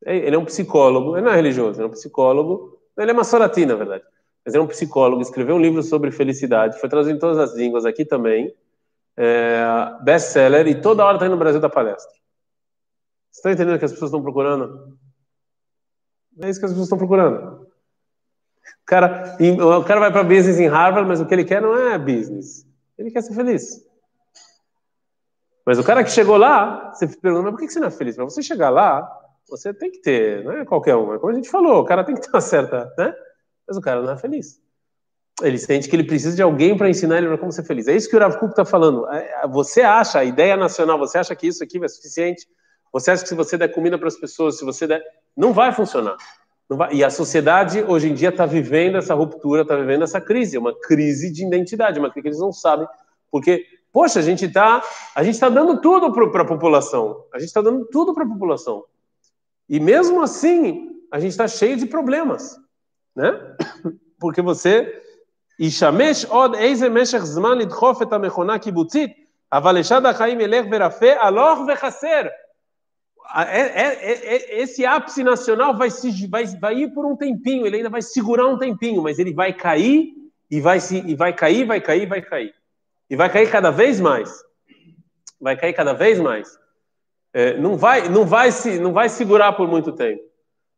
Ele 0.05 0.37
é 0.37 0.39
um 0.39 0.45
psicólogo, 0.45 1.17
ele 1.17 1.27
não 1.27 1.33
é 1.33 1.37
religioso, 1.37 1.79
ele 1.79 1.87
é 1.87 1.89
um 1.89 1.93
psicólogo 1.93 2.79
ele 3.03 3.13
é 3.13 3.15
Massorati, 3.15 3.65
na 3.65 3.77
verdade. 3.77 4.05
Mas 4.45 4.55
é 4.55 4.61
um 4.61 4.67
psicólogo, 4.67 5.23
escreveu 5.23 5.55
um 5.55 5.61
livro 5.61 5.83
sobre 5.83 6.11
felicidade, 6.11 6.79
foi 6.81 6.89
traduzido 6.89 7.17
em 7.17 7.21
todas 7.21 7.39
as 7.39 7.57
línguas 7.57 7.85
aqui 7.85 8.05
também. 8.05 8.53
É, 9.17 9.65
best-seller, 10.03 10.67
e 10.67 10.81
toda 10.81 11.05
hora 11.05 11.17
está 11.17 11.27
indo 11.27 11.33
no 11.33 11.39
Brasil 11.39 11.61
da 11.61 11.69
palestra. 11.69 12.11
Vocês 13.31 13.37
estão 13.37 13.53
entendendo 13.53 13.79
que 13.79 13.85
as 13.85 13.93
pessoas 13.93 14.11
estão 14.11 14.23
procurando? 14.23 14.97
É 16.41 16.49
isso 16.49 16.61
que 16.61 16.67
as 16.67 16.73
pessoas 16.73 16.87
estão 16.87 16.99
procurando. 16.99 17.67
O 18.83 18.87
cara, 18.87 19.37
o 19.81 19.85
cara 19.85 20.01
vai 20.01 20.13
para 20.13 20.25
business 20.25 20.59
em 20.59 20.67
Harvard, 20.67 21.09
mas 21.09 21.21
o 21.21 21.27
que 21.27 21.35
ele 21.35 21.45
quer 21.45 21.61
não 21.61 21.77
é 21.77 21.99
business. 21.99 22.67
Ele 22.97 23.11
quer 23.11 23.23
ser 23.23 23.35
feliz. 23.35 23.87
Mas 25.65 25.79
o 25.79 25.85
cara 25.85 26.03
que 26.03 26.11
chegou 26.11 26.37
lá, 26.37 26.93
você 26.93 27.07
pergunta, 27.07 27.43
mas 27.43 27.53
por 27.53 27.61
que 27.61 27.69
você 27.69 27.81
não 27.81 27.89
é 27.89 27.91
feliz? 27.91 28.17
Para 28.17 28.25
você 28.25 28.43
chegar 28.43 28.71
lá, 28.71 29.07
você 29.49 29.75
tem 29.75 29.91
que 29.91 29.99
ter, 29.99 30.43
não 30.45 30.53
é 30.53 30.65
qualquer 30.65 30.97
um. 30.97 31.15
É 31.15 31.19
como 31.19 31.33
a 31.33 31.35
gente 31.35 31.51
falou, 31.51 31.81
o 31.81 31.85
cara 31.85 32.05
tem 32.05 32.15
que 32.15 32.23
ter 32.23 32.31
uma 32.31 32.41
certa, 32.41 32.93
né? 32.97 33.15
Mas 33.67 33.77
o 33.77 33.81
cara 33.81 34.01
não 34.01 34.13
é 34.13 34.17
feliz. 34.17 34.61
Ele 35.43 35.59
sente 35.59 35.89
que 35.89 35.95
ele 35.95 36.05
precisa 36.05 36.35
de 36.35 36.43
alguém 36.43 36.77
para 36.77 36.89
ensinar 36.89 37.19
ele 37.19 37.37
como 37.37 37.53
ser 37.53 37.65
feliz. 37.65 37.87
É 37.87 37.95
isso 37.95 38.09
que 38.09 38.17
o 38.17 38.19
Rav 38.19 38.39
Kuk 38.39 38.53
está 38.53 38.65
falando. 38.65 39.07
É, 39.09 39.47
você 39.47 39.83
acha, 39.83 40.19
a 40.19 40.25
ideia 40.25 40.57
nacional, 40.57 40.99
você 40.99 41.19
acha 41.19 41.37
que 41.37 41.47
isso 41.47 41.63
aqui 41.63 41.83
é 41.85 41.89
suficiente? 41.89 42.49
Você 42.92 43.12
acha 43.12 43.24
que 43.24 43.30
se 43.30 43.36
você 43.36 43.58
der 43.58 43.70
comida 43.70 43.98
para 43.98 44.08
as 44.08 44.16
pessoas, 44.16 44.58
se 44.58 44.66
você 44.66 44.86
der. 44.86 45.04
Não 45.36 45.52
vai 45.52 45.72
funcionar. 45.72 46.16
Não 46.70 46.78
vai... 46.78 46.94
E 46.94 47.04
a 47.04 47.10
sociedade, 47.10 47.84
hoje 47.84 48.10
em 48.10 48.14
dia, 48.14 48.30
está 48.30 48.46
vivendo 48.46 48.98
essa 48.98 49.14
ruptura, 49.16 49.64
está 49.64 49.76
vivendo 49.76 50.04
essa 50.04 50.22
crise. 50.22 50.58
É 50.58 50.60
uma 50.60 50.78
crise 50.80 51.32
de 51.32 51.46
identidade, 51.46 52.00
uma 52.00 52.10
crise 52.12 52.22
que 52.22 52.28
eles 52.30 52.40
não 52.40 52.52
sabem. 52.52 52.88
Porque, 53.32 53.66
poxa, 53.92 54.20
a 54.20 54.22
gente 54.22 54.46
está 54.46 54.84
a 55.16 55.24
gente 55.24 55.40
tá 55.40 55.50
dando 55.50 55.82
tudo 55.82 56.12
para 56.12 56.44
a 56.44 56.46
população. 56.46 57.26
A 57.34 57.40
gente 57.40 57.48
está 57.48 57.62
dando 57.62 57.86
tudo 57.86 58.14
para 58.14 58.24
a 58.24 58.28
população. 58.28 58.86
E 59.68 59.80
mesmo 59.80 60.22
assim, 60.22 60.90
a 61.12 61.20
gente 61.20 61.32
está 61.32 61.48
cheio 61.48 61.78
de 61.78 61.86
problemas, 61.86 62.60
né? 63.16 63.56
Porque 64.20 64.42
você 64.42 65.02
ישמש 65.60 66.26
עוד 66.26 66.56
איזה 66.56 66.90
משך 66.90 67.18
זמן 67.18 67.58
לדחוף 67.58 68.02
את 68.02 68.14
המכונה 68.14 68.54
הקיבוצית, 68.54 69.12
אבל 69.52 69.80
לשד 69.80 70.06
החיים 70.06 70.40
ילך 70.40 70.66
ורפה, 70.72 71.22
הלוך 71.22 71.60
וחסר. 71.68 72.22
esse 74.51 74.87
ápice 74.87 75.23
nacional 75.23 75.77
vai, 75.77 75.91
se, 75.91 76.27
vai, 76.27 76.47
vai 76.47 76.79
ir 76.79 76.95
por 76.95 77.05
um 77.05 77.17
tempinho, 77.17 77.67
ele 77.67 77.77
ainda 77.77 77.91
vai 77.91 78.03
segurar 78.03 78.47
um 78.47 78.59
tempinho, 78.59 79.03
mas 79.03 79.19
ele 79.19 79.35
vai 79.35 79.53
cair 79.53 80.13
e 80.51 80.61
vai, 80.61 80.81
se, 80.81 80.99
e 81.07 81.15
vai 81.15 81.33
cair, 81.33 81.65
vai 81.67 81.81
cair, 81.81 82.07
vai 82.07 82.23
cair. 82.23 82.55
E 83.11 83.17
vai 83.17 83.31
cair 83.31 83.51
cada 83.51 83.71
vez 83.71 84.01
mais. 84.01 84.31
Vai 85.41 85.57
cair 85.57 85.73
cada 85.73 85.93
vez 85.93 86.19
mais 86.19 86.59
é, 87.33 87.57
não, 87.59 87.77
vai, 87.77 88.09
não, 88.09 88.25
vai 88.25 88.51
se, 88.51 88.79
não 88.79 88.93
vai 88.93 89.09
segurar 89.09 89.53
por 89.53 89.69
muito 89.69 89.93
tempo. 89.93 90.23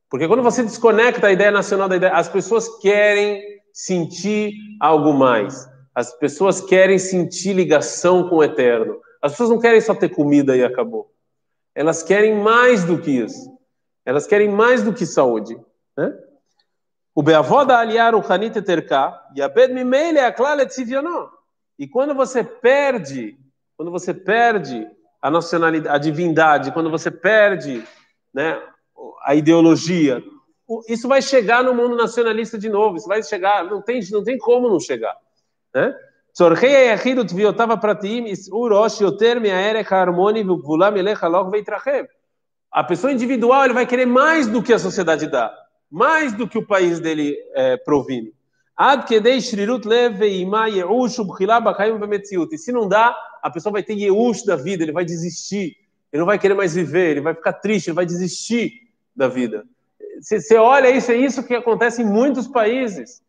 Porque 0.08 0.26
quando 0.26 0.42
você 0.42 0.62
desconecta 0.62 1.28
a 1.28 1.32
ideia 1.32 1.50
nacional 1.50 1.88
da 1.88 1.96
ideia, 1.96 2.12
as 2.12 2.28
pessoas 2.28 2.68
querem 2.80 3.42
sentir 3.72 4.52
algo 4.80 5.12
mais. 5.12 5.68
As 5.94 6.12
pessoas 6.18 6.60
querem 6.60 6.98
sentir 6.98 7.52
ligação 7.52 8.28
com 8.28 8.36
o 8.36 8.44
eterno. 8.44 8.98
As 9.22 9.32
pessoas 9.32 9.50
não 9.50 9.58
querem 9.58 9.80
só 9.80 9.94
ter 9.94 10.08
comida 10.08 10.56
e 10.56 10.64
acabou. 10.64 11.12
Elas 11.74 12.02
querem 12.02 12.34
mais 12.34 12.84
do 12.84 13.00
que 13.00 13.10
isso. 13.10 13.50
Elas 14.04 14.26
querem 14.26 14.48
mais 14.48 14.82
do 14.82 14.92
que 14.92 15.06
saúde. 15.06 15.58
Né? 15.96 16.12
O 17.14 17.22
Beavó 17.22 17.64
da 17.64 17.78
Aliar, 17.78 18.14
o 18.14 18.32
Hanit 18.32 18.60
Terka, 18.62 19.20
e 19.34 19.42
a 19.42 19.48
Bed 19.48 19.72
Mimele, 19.72 20.18
a 20.18 20.32
Klala 20.32 20.66
E 21.78 21.88
quando 21.88 22.14
você 22.14 22.42
perde, 22.42 23.38
quando 23.76 23.90
você 23.90 24.14
perde 24.14 24.88
a 25.20 25.30
nacionalidade, 25.30 25.94
a 25.94 25.98
divindade, 25.98 26.72
quando 26.72 26.90
você 26.90 27.10
perde 27.10 27.84
né, 28.32 28.60
a 29.22 29.34
ideologia, 29.34 30.22
isso 30.88 31.08
vai 31.08 31.20
chegar 31.20 31.64
no 31.64 31.74
mundo 31.74 31.96
nacionalista 31.96 32.56
de 32.56 32.68
novo, 32.68 32.96
isso 32.96 33.08
vai 33.08 33.22
chegar, 33.22 33.64
não 33.64 33.82
tem, 33.82 34.00
não 34.10 34.22
tem 34.22 34.38
como 34.38 34.68
não 34.68 34.80
chegar. 34.80 35.16
Né? 35.74 35.94
צורכי 36.31 36.67
היחיד 36.67 37.19
ותביעותיו 37.19 37.73
הפרטיים 37.73 38.27
יישאו 38.27 38.63
ראש 38.63 39.01
יותר 39.01 39.39
מהערך 39.39 39.93
ההרמוני 39.93 40.49
וגבולם 40.49 40.97
ילך 40.97 41.23
הלוך 41.23 41.47
ויתרחב. 41.51 42.03
A 42.75 42.83
pessoa 42.83 43.13
individual 43.13 43.63
ele 43.63 43.73
vai 43.73 43.85
querer 43.85 44.05
mais 44.05 44.47
do 44.47 44.61
que 44.61 44.73
a 44.73 44.79
sociedade 44.79 45.27
dá, 45.27 45.49
mais 45.89 46.33
do 46.33 46.45
que 46.45 46.57
o 46.57 46.67
país 46.67 46.99
dele 46.99 47.37
é, 47.53 47.77
provine. 47.77 48.33
Ad 48.77 49.05
kedei 49.07 49.39
shrirut 49.39 49.87
lev 49.87 50.17
veima 50.17 50.67
yeush 50.67 51.19
ubchila 51.19 51.61
b'chaim 51.61 51.97
v'metziut. 51.97 52.53
E 52.53 52.57
se 52.57 52.73
não 52.73 52.85
dá, 52.89 53.15
a 53.41 53.49
pessoa 53.49 53.71
vai 53.71 53.81
ter 53.81 53.93
yeush 53.93 54.43
da 54.43 54.57
vida, 54.57 54.83
ele 54.83 54.91
vai 54.91 55.05
desistir, 55.05 55.77
ele 56.11 56.19
não 56.19 56.25
vai 56.25 56.37
querer 56.37 56.53
mais 56.53 56.75
viver, 56.75 57.11
ele 57.11 57.21
vai 57.21 57.33
ficar 57.33 57.53
triste, 57.53 57.87
ele 57.87 57.95
vai 57.95 58.05
desistir 58.05 58.73
da 59.15 59.29
vida. 59.29 59.63
Você 60.21 60.57
olha 60.57 60.89
isso, 60.89 61.11
é 61.11 61.15
isso 61.15 61.43
que 61.43 61.55
acontece 61.55 62.01
em 62.01 62.05
muitos 62.05 62.45
países. 62.45 63.21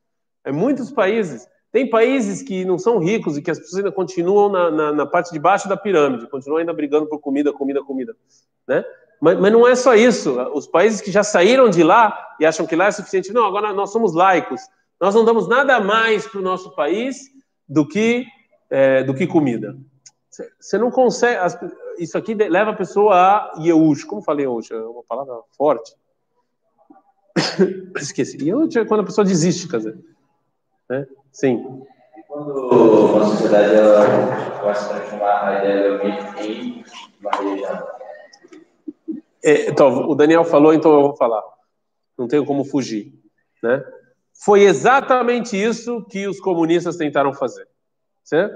Em 0.44 0.52
muitos 0.52 0.90
países. 0.90 1.46
Tem 1.71 1.89
países 1.89 2.41
que 2.41 2.65
não 2.65 2.77
são 2.77 2.99
ricos 2.99 3.37
e 3.37 3.41
que 3.41 3.49
as 3.49 3.57
pessoas 3.57 3.77
ainda 3.77 3.91
continuam 3.91 4.49
na, 4.49 4.71
na, 4.71 4.91
na 4.91 5.05
parte 5.05 5.31
de 5.31 5.39
baixo 5.39 5.69
da 5.69 5.77
pirâmide, 5.77 6.27
continuam 6.27 6.59
ainda 6.59 6.73
brigando 6.73 7.07
por 7.07 7.19
comida, 7.19 7.53
comida, 7.53 7.81
comida. 7.81 8.13
Né? 8.67 8.83
Mas, 9.21 9.39
mas, 9.39 9.53
não 9.53 9.65
é 9.65 9.73
só 9.73 9.95
isso. 9.95 10.37
Os 10.53 10.67
países 10.67 10.99
que 10.99 11.11
já 11.11 11.23
saíram 11.23 11.69
de 11.69 11.81
lá 11.81 12.35
e 12.39 12.45
acham 12.45 12.67
que 12.67 12.75
lá 12.75 12.87
é 12.87 12.91
suficiente, 12.91 13.31
não, 13.31 13.45
agora 13.45 13.71
nós 13.71 13.91
somos 13.91 14.13
laicos. 14.13 14.61
Nós 14.99 15.15
não 15.15 15.23
damos 15.23 15.47
nada 15.47 15.79
mais 15.79 16.27
para 16.27 16.39
o 16.39 16.43
nosso 16.43 16.75
país 16.75 17.29
do 17.67 17.87
que, 17.87 18.25
é, 18.69 19.03
do 19.03 19.13
que 19.13 19.25
comida. 19.25 19.77
Você 20.59 20.77
não 20.77 20.91
consegue. 20.91 21.39
Isso 21.97 22.17
aqui 22.17 22.33
leva 22.33 22.71
a 22.71 22.75
pessoa 22.75 23.15
a 23.15 23.53
Yehush. 23.59 24.03
Como 24.03 24.21
falei 24.21 24.45
hoje? 24.45 24.73
É 24.73 24.77
uma 24.77 25.03
palavra 25.03 25.39
forte. 25.57 25.95
Esqueci. 27.95 28.37
Yehush 28.43 28.77
é 28.77 28.85
quando 28.85 29.01
a 29.01 29.05
pessoa 29.05 29.25
desiste, 29.25 29.67
quer 29.67 29.77
dizer. 29.77 29.97
Né? 30.89 31.07
Sim. 31.31 31.83
Quando 32.27 33.13
uma 33.13 33.25
sociedade 33.25 33.75
ela 33.75 34.05
vai 34.61 34.75
se 34.75 34.89
transformar 34.89 35.47
a 35.47 35.57
ideia 35.59 36.43
em 36.43 36.83
uma 37.19 37.31
religião? 37.31 37.87
É, 39.43 39.69
então, 39.69 40.09
o 40.09 40.15
Daniel 40.15 40.43
falou, 40.43 40.73
então 40.73 40.93
eu 40.93 41.01
vou 41.01 41.15
falar. 41.15 41.41
Não 42.17 42.27
tenho 42.27 42.45
como 42.45 42.63
fugir, 42.63 43.13
né? 43.63 43.83
Foi 44.43 44.61
exatamente 44.61 45.61
isso 45.61 46.05
que 46.09 46.27
os 46.27 46.39
comunistas 46.39 46.95
tentaram 46.95 47.33
fazer, 47.33 47.67
certo? 48.23 48.55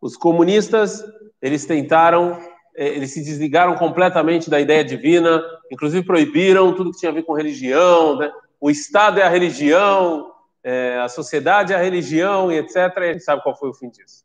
Os 0.00 0.16
comunistas, 0.16 1.04
eles 1.40 1.64
tentaram, 1.64 2.38
é, 2.76 2.88
eles 2.88 3.12
se 3.12 3.22
desligaram 3.22 3.74
completamente 3.76 4.50
da 4.50 4.60
ideia 4.60 4.84
divina, 4.84 5.42
inclusive 5.70 6.04
proibiram 6.04 6.74
tudo 6.74 6.90
que 6.90 6.98
tinha 6.98 7.10
a 7.10 7.14
ver 7.14 7.22
com 7.22 7.32
religião, 7.32 8.16
né? 8.16 8.32
O 8.60 8.70
Estado 8.70 9.18
é 9.20 9.22
a 9.22 9.28
religião, 9.28 10.33
é, 10.64 10.98
a 10.98 11.08
sociedade 11.08 11.74
a 11.74 11.78
religião 11.78 12.50
e 12.50 12.56
etc. 12.56 12.74
E 12.76 13.00
a 13.00 13.12
gente 13.12 13.24
sabe 13.24 13.42
qual 13.42 13.54
foi 13.54 13.68
o 13.68 13.74
fim 13.74 13.90
disso. 13.90 14.24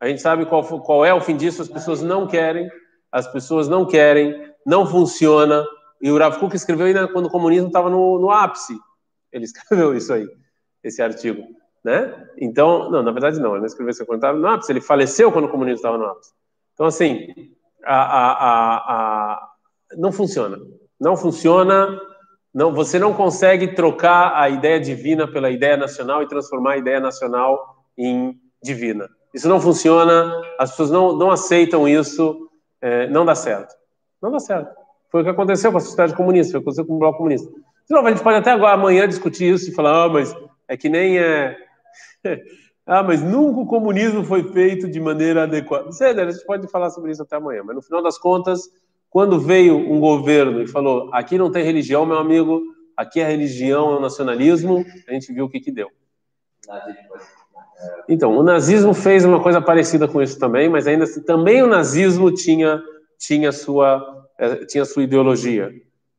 A 0.00 0.08
gente 0.08 0.20
sabe 0.20 0.44
qual, 0.46 0.64
qual 0.80 1.04
é 1.04 1.14
o 1.14 1.20
fim 1.20 1.36
disso, 1.36 1.62
as 1.62 1.68
pessoas 1.68 2.02
não 2.02 2.26
querem, 2.26 2.68
as 3.12 3.30
pessoas 3.30 3.68
não 3.68 3.86
querem, 3.86 4.52
não 4.66 4.84
funciona. 4.84 5.64
E 6.00 6.10
o 6.10 6.18
Rav 6.18 6.38
Kuk 6.38 6.56
escreveu 6.56 6.86
ainda 6.86 7.06
quando 7.06 7.26
o 7.26 7.30
comunismo 7.30 7.68
estava 7.68 7.88
no, 7.88 8.18
no, 8.18 8.30
ápice. 8.30 8.76
Ele 9.30 9.44
escreveu 9.46 9.94
isso 9.94 10.12
aí, 10.12 10.26
esse 10.82 11.00
artigo. 11.00 11.46
Né? 11.84 12.28
Então, 12.38 12.90
não, 12.90 13.02
na 13.02 13.12
verdade 13.12 13.40
não, 13.40 13.52
ele 13.52 13.60
não 13.60 13.66
escreveu 13.66 13.90
isso 13.90 14.04
quando 14.04 14.18
estava 14.18 14.36
no 14.36 14.48
ápice, 14.48 14.72
ele 14.72 14.80
faleceu 14.80 15.30
quando 15.30 15.46
o 15.46 15.50
comunismo 15.50 15.76
estava 15.76 15.96
no 15.96 16.06
ápice. 16.06 16.32
Então, 16.74 16.86
assim, 16.86 17.28
a, 17.84 18.02
a, 18.02 18.76
a, 18.76 19.48
não 19.96 20.10
funciona. 20.10 20.58
Não 20.98 21.16
funciona, 21.16 22.00
não, 22.52 22.72
você 22.72 22.98
não 22.98 23.14
consegue 23.14 23.68
trocar 23.74 24.34
a 24.34 24.48
ideia 24.48 24.80
divina 24.80 25.26
pela 25.30 25.50
ideia 25.50 25.76
nacional 25.76 26.22
e 26.22 26.28
transformar 26.28 26.72
a 26.72 26.78
ideia 26.78 26.98
nacional 26.98 27.84
em 27.96 28.38
divina. 28.62 29.08
Isso 29.32 29.48
não 29.48 29.60
funciona, 29.60 30.40
as 30.58 30.70
pessoas 30.70 30.90
não, 30.90 31.16
não 31.16 31.30
aceitam 31.30 31.88
isso, 31.88 32.50
é, 32.80 33.08
não 33.08 33.24
dá 33.24 33.34
certo. 33.34 33.74
Não 34.20 34.32
dá 34.32 34.40
certo. 34.40 34.74
Foi 35.10 35.20
o 35.20 35.24
que 35.24 35.30
aconteceu 35.30 35.70
com 35.70 35.78
a 35.78 35.80
sociedade 35.80 36.14
comunista, 36.14 36.52
foi 36.52 36.60
o 36.60 36.62
que 36.62 36.68
aconteceu 36.68 36.86
com 36.86 36.96
o 36.96 36.98
bloco 36.98 37.18
comunista. 37.18 37.48
De 37.50 37.94
novo, 37.94 38.06
a 38.06 38.10
gente 38.10 38.22
pode 38.22 38.38
até 38.38 38.50
agora, 38.50 38.74
amanhã 38.74 39.06
discutir 39.06 39.52
isso 39.52 39.70
e 39.70 39.74
falar, 39.74 40.04
ah, 40.04 40.08
mas 40.08 40.34
é 40.68 40.76
que 40.76 40.88
nem 40.88 41.18
é. 41.18 41.56
ah, 42.86 43.02
mas 43.02 43.22
nunca 43.22 43.60
o 43.60 43.66
comunismo 43.66 44.24
foi 44.24 44.42
feito 44.52 44.88
de 44.88 45.00
maneira 45.00 45.44
adequada. 45.44 45.90
Sei, 45.92 46.10
a 46.10 46.30
gente 46.30 46.44
pode 46.44 46.68
falar 46.68 46.90
sobre 46.90 47.12
isso 47.12 47.22
até 47.22 47.36
amanhã, 47.36 47.62
mas 47.64 47.76
no 47.76 47.82
final 47.82 48.02
das 48.02 48.18
contas, 48.18 48.70
quando 49.10 49.38
veio 49.40 49.76
um 49.76 50.00
governo 50.00 50.62
e 50.62 50.66
falou, 50.66 51.10
aqui 51.12 51.36
não 51.36 51.50
tem 51.50 51.64
religião, 51.64 52.06
meu 52.06 52.18
amigo, 52.18 52.62
aqui 52.96 53.20
a 53.20 53.26
religião 53.26 53.92
é 53.92 53.96
o 53.96 54.00
nacionalismo, 54.00 54.84
a 55.08 55.12
gente 55.12 55.32
viu 55.32 55.44
o 55.46 55.50
que 55.50 55.60
que 55.60 55.72
deu. 55.72 55.90
Então, 58.08 58.36
o 58.36 58.42
nazismo 58.42 58.94
fez 58.94 59.24
uma 59.24 59.42
coisa 59.42 59.60
parecida 59.60 60.06
com 60.06 60.22
isso 60.22 60.38
também, 60.38 60.68
mas 60.68 60.86
ainda 60.86 61.04
assim, 61.04 61.22
também 61.22 61.62
o 61.62 61.66
nazismo 61.66 62.32
tinha 62.32 62.82
tinha 63.20 63.52
sua, 63.52 64.26
é, 64.38 64.64
tinha 64.64 64.84
sua 64.84 65.02
ideologia. 65.02 65.70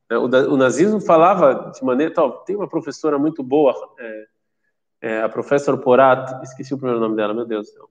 É, 0.08 0.16
o, 0.16 0.56
nazismo 0.56 1.00
falava 1.00 1.72
de 1.74 1.84
maneira. 1.84 2.14
tem 2.46 2.54
uma 2.54 2.68
professora 2.68 3.18
muito 3.18 3.42
boa, 3.42 3.74
é, 3.98 4.26
é, 5.00 5.22
a 5.22 5.28
professora 5.28 5.76
Porat, 5.76 6.42
esqueci 6.44 6.72
o 6.72 6.78
primeiro 6.78 7.00
nome 7.00 7.16
dela, 7.16 7.34
meu 7.34 7.44
Deus 7.44 7.66
do 7.66 7.72
céu. 7.72 7.88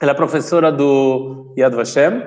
Ela 0.00 0.12
é 0.12 0.14
professora 0.14 0.70
do 0.70 1.52
Yad 1.58 1.74
Vashem, 1.74 2.22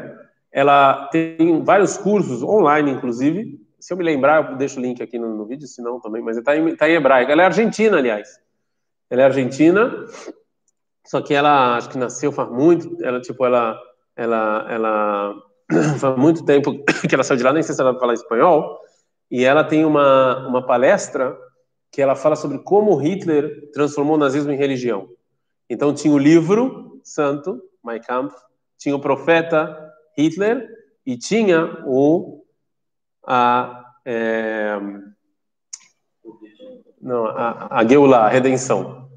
ela 0.52 1.08
tem 1.08 1.64
vários 1.64 1.98
cursos 1.98 2.44
online, 2.44 2.92
inclusive. 2.92 3.60
Se 3.80 3.94
eu 3.94 3.98
me 3.98 4.04
lembrar, 4.04 4.52
eu 4.52 4.58
deixo 4.58 4.80
o 4.80 4.82
link 4.82 5.02
aqui 5.02 5.18
no, 5.18 5.36
no 5.36 5.46
vídeo, 5.46 5.68
se 5.68 5.82
não 5.82 6.00
também, 6.00 6.22
mas 6.22 6.38
está 6.38 6.56
em, 6.56 6.76
tá 6.76 6.90
em 6.90 6.96
hebraico. 6.96 7.32
Ela 7.32 7.44
é 7.44 7.46
argentina, 7.46 7.98
aliás. 7.98 8.40
Ela 9.10 9.24
é 9.24 9.26
argentina, 9.26 10.06
só 11.06 11.22
que 11.22 11.34
ela 11.34 11.78
acho 11.78 11.90
que 11.90 11.98
nasceu 11.98 12.32
faz 12.32 12.50
muito. 12.50 12.98
Ela, 13.04 13.22
tipo, 13.22 13.46
ela, 13.46 13.80
ela, 14.16 14.68
ela 14.70 15.36
faz 16.00 16.18
muito 16.18 16.44
tempo 16.46 16.84
que 17.08 17.16
ela 17.16 17.24
saiu 17.24 17.38
de 17.38 17.44
lá, 17.44 17.54
nem 17.54 17.64
sei 17.64 17.74
se 17.74 17.82
ela 17.82 17.92
vai 17.92 18.00
falar 18.00 18.14
espanhol, 18.14 18.80
e 19.30 19.46
ela 19.46 19.64
tem 19.64 19.86
uma, 19.86 20.48
uma 20.48 20.66
palestra 20.66 21.36
que 21.92 22.02
ela 22.02 22.16
fala 22.16 22.36
sobre 22.36 22.60
como 22.60 22.96
Hitler 22.96 23.70
transformou 23.74 24.16
o 24.16 24.20
nazismo 24.20 24.52
em 24.52 24.58
religião. 24.58 25.10
Então 25.70 25.94
tinha 25.94 26.14
o 26.14 26.18
livro 26.18 27.00
santo, 27.04 27.62
Mein 27.84 28.02
Kampf, 28.02 28.36
tinha 28.78 28.96
o 28.96 29.00
profeta 29.00 29.91
Hitler 30.18 30.68
e 31.06 31.18
tinha 31.18 31.84
o 31.86 32.44
a 33.26 33.86
é, 34.06 34.80
não 37.02 37.26
a, 37.26 37.80
a 37.80 37.88
Geulah, 37.88 38.26
a 38.26 38.30
redenção. 38.30 39.10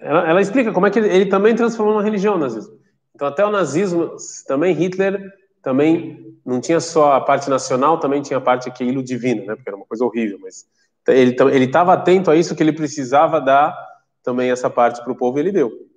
Ela, 0.00 0.28
ela, 0.28 0.40
explica 0.40 0.72
como 0.72 0.86
é 0.86 0.90
que 0.90 0.98
ele, 0.98 1.08
ele 1.08 1.26
também 1.26 1.54
transformou 1.54 1.94
uma 1.94 2.02
religião 2.02 2.36
o 2.36 2.38
nazismo. 2.38 2.78
Então, 3.14 3.28
até 3.28 3.44
o 3.44 3.50
nazismo, 3.50 4.16
também 4.46 4.74
Hitler, 4.74 5.20
também 5.62 6.36
não 6.44 6.60
tinha 6.60 6.80
só 6.80 7.12
a 7.12 7.20
parte 7.20 7.50
nacional, 7.50 7.98
também 7.98 8.22
tinha 8.22 8.38
a 8.38 8.40
parte 8.40 8.68
aquilo 8.68 9.02
divina, 9.02 9.44
né? 9.44 9.54
Porque 9.56 9.68
era 9.68 9.76
uma 9.76 9.86
coisa 9.86 10.04
horrível, 10.04 10.38
mas 10.40 10.66
ele 11.08 11.36
ele 11.52 11.64
estava 11.64 11.92
atento 11.92 12.30
a 12.30 12.36
isso 12.36 12.54
que 12.54 12.62
ele 12.62 12.72
precisava 12.72 13.40
dar 13.40 13.76
também 14.22 14.50
essa 14.50 14.70
parte 14.70 15.02
para 15.02 15.12
o 15.12 15.16
povo, 15.16 15.38
e 15.38 15.40
ele 15.40 15.52
deu. 15.52 15.87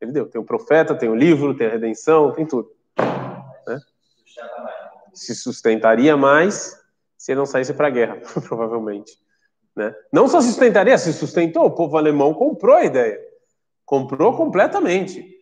Ele 0.00 0.12
deu. 0.12 0.26
Tem 0.26 0.40
o 0.40 0.44
profeta, 0.44 0.94
tem 0.94 1.08
o 1.08 1.14
livro, 1.14 1.56
tem 1.56 1.66
a 1.66 1.70
redenção, 1.70 2.32
tem 2.32 2.46
tudo. 2.46 2.70
Né? 3.66 3.80
Se 5.12 5.34
sustentaria 5.34 6.16
mais 6.16 6.78
se 7.16 7.34
não 7.34 7.44
saísse 7.44 7.74
para 7.74 7.88
a 7.88 7.90
guerra, 7.90 8.16
provavelmente. 8.46 9.12
Né? 9.76 9.94
Não 10.12 10.26
só 10.26 10.40
se 10.40 10.48
sustentaria, 10.48 10.96
se 10.96 11.12
sustentou, 11.12 11.66
o 11.66 11.70
povo 11.70 11.96
alemão 11.98 12.32
comprou 12.32 12.76
a 12.76 12.84
ideia. 12.84 13.20
Comprou 13.84 14.36
completamente 14.36 15.40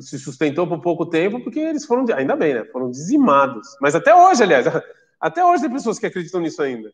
se 0.00 0.18
sustentou 0.18 0.66
por 0.66 0.80
pouco 0.80 1.06
tempo 1.06 1.42
porque 1.42 1.60
eles 1.60 1.84
foram, 1.84 2.04
ainda 2.14 2.36
bem, 2.36 2.54
né? 2.54 2.64
Foram 2.66 2.90
dizimados. 2.90 3.76
Mas 3.80 3.94
até 3.94 4.14
hoje, 4.14 4.42
aliás, 4.42 4.66
até 5.20 5.44
hoje 5.44 5.62
tem 5.62 5.72
pessoas 5.72 5.98
que 5.98 6.06
acreditam 6.06 6.40
nisso 6.40 6.62
ainda. 6.62 6.92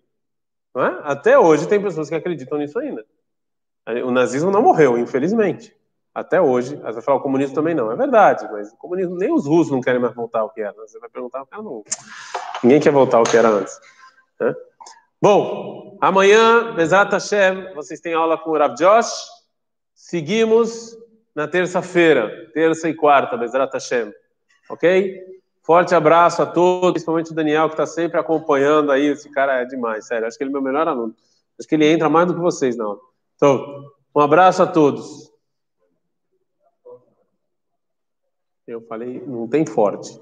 É? 0.76 1.00
Até 1.02 1.38
hoje 1.38 1.68
tem 1.68 1.80
pessoas 1.80 2.08
que 2.08 2.14
acreditam 2.14 2.58
nisso 2.58 2.78
ainda. 2.78 3.04
O 4.04 4.10
nazismo 4.10 4.50
não 4.50 4.62
morreu, 4.62 4.96
infelizmente. 4.96 5.74
Até 6.14 6.40
hoje, 6.40 6.76
você 6.76 6.92
vai 6.92 7.02
falar 7.02 7.16
o 7.18 7.22
comunismo 7.22 7.54
também 7.54 7.74
não, 7.74 7.90
é 7.90 7.96
verdade, 7.96 8.46
mas 8.52 8.70
o 8.70 8.76
comunismo 8.76 9.16
nem 9.16 9.32
os 9.32 9.46
russos 9.46 9.72
não 9.72 9.80
querem 9.80 10.00
mais 10.00 10.14
voltar 10.14 10.40
ao 10.40 10.50
que 10.50 10.60
era. 10.60 10.74
Você 10.74 10.98
vai 10.98 11.08
perguntar, 11.08 11.46
cara 11.46 11.62
não. 11.62 11.82
Ninguém 12.62 12.80
quer 12.80 12.92
voltar 12.92 13.18
ao 13.18 13.24
que 13.24 13.36
era 13.36 13.48
antes. 13.48 13.80
Né? 14.38 14.54
Bom, 15.20 15.96
amanhã, 16.00 16.74
Bezat 16.74 17.10
Hashem, 17.12 17.72
vocês 17.74 18.00
têm 18.00 18.12
aula 18.12 18.36
com 18.36 18.50
o 18.50 18.58
Rav 18.58 18.74
Josh. 18.74 19.26
Seguimos 19.94 20.96
na 21.34 21.48
terça-feira, 21.48 22.50
terça 22.52 22.88
e 22.88 22.94
quarta, 22.94 23.36
Bezrat 23.36 23.72
Hashem. 23.72 24.12
Ok? 24.68 25.18
Forte 25.62 25.94
abraço 25.94 26.42
a 26.42 26.46
todos, 26.46 26.90
principalmente 26.90 27.30
o 27.30 27.34
Daniel, 27.34 27.68
que 27.68 27.74
está 27.74 27.86
sempre 27.86 28.18
acompanhando 28.18 28.92
aí. 28.92 29.06
Esse 29.06 29.30
cara 29.30 29.62
é 29.62 29.64
demais, 29.64 30.06
sério. 30.06 30.26
Acho 30.26 30.36
que 30.36 30.44
ele 30.44 30.50
é 30.50 30.52
meu 30.52 30.62
melhor 30.62 30.86
aluno. 30.86 31.14
Acho 31.58 31.68
que 31.68 31.74
ele 31.74 31.90
entra 31.90 32.08
mais 32.08 32.26
do 32.26 32.34
que 32.34 32.40
vocês, 32.40 32.76
não. 32.76 32.98
Então, 33.36 33.90
um 34.14 34.20
abraço 34.20 34.62
a 34.62 34.66
todos. 34.66 35.31
Eu 38.66 38.80
falei, 38.86 39.20
não 39.26 39.48
tem 39.48 39.66
forte. 39.66 40.10